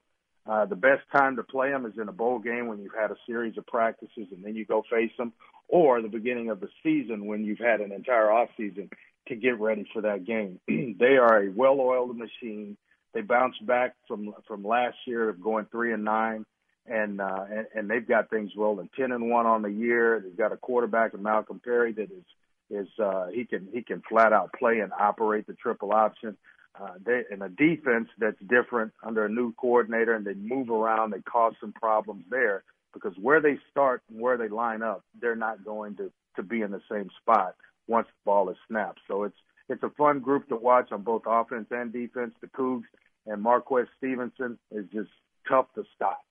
Uh, 0.49 0.65
the 0.65 0.75
best 0.75 1.03
time 1.15 1.35
to 1.35 1.43
play 1.43 1.69
them 1.69 1.85
is 1.85 1.93
in 2.01 2.09
a 2.09 2.11
bowl 2.11 2.39
game 2.39 2.67
when 2.67 2.79
you've 2.79 2.95
had 2.99 3.11
a 3.11 3.15
series 3.27 3.57
of 3.57 3.67
practices 3.67 4.27
and 4.31 4.43
then 4.43 4.55
you 4.55 4.65
go 4.65 4.83
face 4.89 5.11
them, 5.17 5.33
or 5.67 6.01
the 6.01 6.07
beginning 6.07 6.49
of 6.49 6.59
the 6.59 6.69
season 6.81 7.27
when 7.27 7.45
you've 7.45 7.59
had 7.59 7.79
an 7.79 7.91
entire 7.91 8.31
off 8.31 8.49
season 8.57 8.89
to 9.27 9.35
get 9.35 9.59
ready 9.59 9.85
for 9.93 10.01
that 10.01 10.25
game. 10.25 10.59
they 10.67 11.17
are 11.17 11.43
a 11.43 11.51
well-oiled 11.51 12.17
machine. 12.17 12.75
They 13.13 13.21
bounced 13.21 13.63
back 13.65 13.95
from 14.07 14.33
from 14.47 14.63
last 14.63 14.97
year 15.05 15.29
of 15.29 15.41
going 15.41 15.67
three 15.71 15.93
and 15.93 16.03
nine 16.03 16.45
and 16.87 17.21
uh, 17.21 17.45
and, 17.49 17.67
and 17.75 17.89
they've 17.89 18.07
got 18.07 18.29
things 18.29 18.51
rolling. 18.55 18.89
Ten 18.97 19.11
and 19.11 19.29
one 19.29 19.45
on 19.45 19.61
the 19.61 19.71
year. 19.71 20.19
They've 20.19 20.37
got 20.37 20.51
a 20.51 20.57
quarterback 20.57 21.13
in 21.13 21.21
Malcolm 21.21 21.61
Perry 21.63 21.93
that 21.93 22.11
is 22.11 22.25
is 22.71 22.87
uh, 22.99 23.27
he 23.27 23.45
can 23.45 23.67
he 23.73 23.81
can 23.81 24.01
flat 24.07 24.33
out 24.33 24.53
play 24.53 24.79
and 24.79 24.91
operate 24.97 25.47
the 25.47 25.53
triple 25.53 25.91
option. 25.91 26.37
Uh, 26.79 26.93
they 27.05 27.23
a 27.31 27.49
defense 27.49 28.07
that's 28.17 28.39
different 28.47 28.93
under 29.03 29.25
a 29.25 29.29
new 29.29 29.53
coordinator, 29.53 30.13
and 30.13 30.25
they 30.25 30.33
move 30.33 30.69
around. 30.69 31.11
They 31.11 31.21
cause 31.21 31.53
some 31.59 31.73
problems 31.73 32.23
there 32.29 32.63
because 32.93 33.13
where 33.21 33.41
they 33.41 33.57
start 33.69 34.01
and 34.09 34.19
where 34.19 34.37
they 34.37 34.47
line 34.47 34.81
up, 34.81 35.03
they're 35.19 35.35
not 35.35 35.65
going 35.65 35.95
to 35.97 36.11
to 36.37 36.43
be 36.43 36.61
in 36.61 36.71
the 36.71 36.81
same 36.89 37.09
spot 37.21 37.55
once 37.87 38.07
the 38.07 38.25
ball 38.25 38.49
is 38.49 38.57
snapped. 38.67 38.99
So 39.07 39.23
it's 39.23 39.37
it's 39.67 39.83
a 39.83 39.89
fun 39.97 40.19
group 40.19 40.47
to 40.49 40.55
watch 40.55 40.91
on 40.91 41.01
both 41.01 41.23
offense 41.25 41.67
and 41.71 41.91
defense. 41.91 42.33
The 42.41 42.47
Cougs 42.47 42.85
and 43.27 43.41
Marquez 43.41 43.87
Stevenson 43.97 44.57
is 44.71 44.85
just 44.93 45.09
tough 45.47 45.67
to 45.75 45.83
stop 45.95 46.21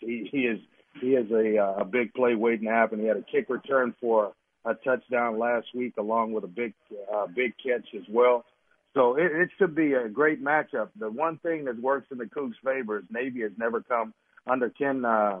he, 0.00 0.28
he 0.30 0.38
is 0.40 0.58
he 1.00 1.08
is 1.08 1.30
a 1.30 1.58
uh, 1.58 1.74
a 1.80 1.84
big 1.84 2.12
play 2.14 2.34
waiting 2.34 2.66
to 2.66 2.72
happen. 2.72 2.98
He 2.98 3.06
had 3.06 3.16
a 3.16 3.22
kick 3.22 3.48
return 3.48 3.94
for 4.00 4.32
a 4.64 4.74
touchdown 4.74 5.38
last 5.38 5.68
week, 5.74 5.94
along 5.98 6.32
with 6.32 6.44
a 6.44 6.48
big 6.48 6.74
uh, 7.12 7.26
big 7.26 7.54
catch 7.64 7.86
as 7.94 8.06
well. 8.08 8.44
So 8.94 9.16
it, 9.16 9.30
it 9.32 9.50
should 9.58 9.74
be 9.74 9.92
a 9.94 10.08
great 10.08 10.42
matchup. 10.42 10.88
The 10.98 11.10
one 11.10 11.38
thing 11.38 11.64
that 11.66 11.80
works 11.80 12.08
in 12.10 12.18
the 12.18 12.24
Cougs' 12.24 12.54
favor 12.64 12.98
is 12.98 13.04
Navy 13.10 13.42
has 13.42 13.52
never 13.56 13.80
come 13.80 14.12
under 14.46 14.68
Ken 14.70 15.04
uh, 15.04 15.40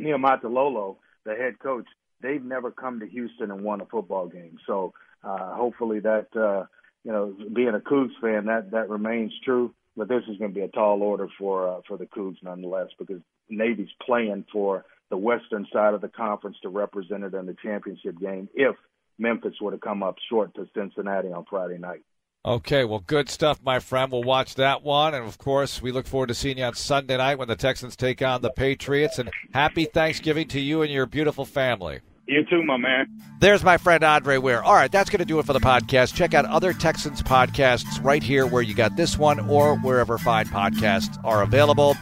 Niumatalolo, 0.00 0.96
the 1.24 1.34
head 1.34 1.58
coach. 1.58 1.86
They've 2.20 2.44
never 2.44 2.70
come 2.70 3.00
to 3.00 3.06
Houston 3.06 3.50
and 3.50 3.62
won 3.62 3.80
a 3.80 3.86
football 3.86 4.28
game. 4.28 4.58
So 4.66 4.92
uh, 5.24 5.54
hopefully 5.54 6.00
that 6.00 6.28
uh, 6.36 6.66
you 7.06 7.12
know, 7.12 7.34
being 7.54 7.68
a 7.68 7.78
Cougs 7.78 8.18
fan, 8.20 8.46
that 8.46 8.72
that 8.72 8.90
remains 8.90 9.32
true. 9.44 9.72
But 9.96 10.08
this 10.08 10.24
is 10.28 10.36
going 10.38 10.50
to 10.50 10.54
be 10.54 10.64
a 10.64 10.68
tall 10.68 11.02
order 11.02 11.28
for 11.38 11.68
uh, 11.68 11.80
for 11.86 11.96
the 11.96 12.06
Cougs 12.06 12.42
nonetheless 12.42 12.88
because 12.98 13.20
Navy's 13.48 13.88
playing 14.04 14.44
for 14.52 14.84
the 15.10 15.16
western 15.16 15.66
side 15.72 15.94
of 15.94 16.00
the 16.00 16.08
conference 16.08 16.56
to 16.62 16.68
represent 16.68 17.24
it 17.24 17.34
in 17.34 17.46
the 17.46 17.56
championship 17.62 18.18
game 18.18 18.48
if 18.54 18.76
Memphis 19.18 19.54
were 19.60 19.70
to 19.70 19.78
come 19.78 20.02
up 20.02 20.16
short 20.28 20.54
to 20.54 20.66
Cincinnati 20.74 21.28
on 21.28 21.44
Friday 21.48 21.78
night. 21.78 22.02
Okay, 22.44 22.84
well, 22.84 23.00
good 23.00 23.28
stuff, 23.28 23.60
my 23.64 23.80
friend. 23.80 24.12
We'll 24.12 24.22
watch 24.22 24.54
that 24.54 24.84
one. 24.84 25.14
And, 25.14 25.26
of 25.26 25.36
course, 25.36 25.82
we 25.82 25.90
look 25.90 26.06
forward 26.06 26.28
to 26.28 26.34
seeing 26.34 26.58
you 26.58 26.64
on 26.64 26.74
Sunday 26.74 27.16
night 27.16 27.38
when 27.38 27.48
the 27.48 27.56
Texans 27.56 27.96
take 27.96 28.22
on 28.22 28.40
the 28.40 28.50
Patriots. 28.50 29.18
And 29.18 29.30
happy 29.52 29.84
Thanksgiving 29.84 30.46
to 30.48 30.60
you 30.60 30.82
and 30.82 30.92
your 30.92 31.06
beautiful 31.06 31.44
family. 31.44 32.00
You 32.28 32.44
too, 32.48 32.62
my 32.62 32.76
man. 32.76 33.06
There's 33.40 33.64
my 33.64 33.78
friend 33.78 34.04
Andre 34.04 34.38
Ware. 34.38 34.62
All 34.62 34.74
right, 34.74 34.90
that's 34.90 35.10
going 35.10 35.18
to 35.18 35.24
do 35.24 35.40
it 35.40 35.46
for 35.46 35.54
the 35.54 35.60
podcast. 35.60 36.14
Check 36.14 36.34
out 36.34 36.44
other 36.44 36.72
Texans 36.72 37.20
podcasts 37.20 38.02
right 38.04 38.22
here 38.22 38.46
where 38.46 38.62
you 38.62 38.74
got 38.74 38.96
this 38.96 39.18
one 39.18 39.40
or 39.48 39.76
wherever 39.78 40.16
fine 40.16 40.46
podcasts 40.46 41.18
are 41.24 41.42
available. 41.42 41.96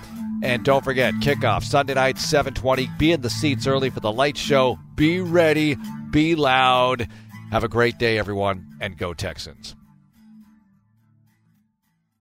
And 0.45 0.63
don't 0.63 0.85
forget, 0.85 1.15
kickoff 1.15 1.65
Sunday 1.65 1.95
night, 1.95 2.19
720. 2.19 2.91
Be 2.99 3.13
in 3.13 3.23
the 3.23 3.31
seats 3.31 3.67
early 3.67 3.89
for 3.89 4.01
the 4.01 4.13
light 4.13 4.37
show. 4.37 4.79
Be 4.95 5.21
ready. 5.21 5.79
Be 6.11 6.35
loud. 6.35 7.09
Have 7.51 7.65
a 7.65 7.69
great 7.69 7.99
day, 7.99 8.19
everyone, 8.19 8.77
and 8.79 8.99
go 8.99 9.15
Texans. 9.15 9.75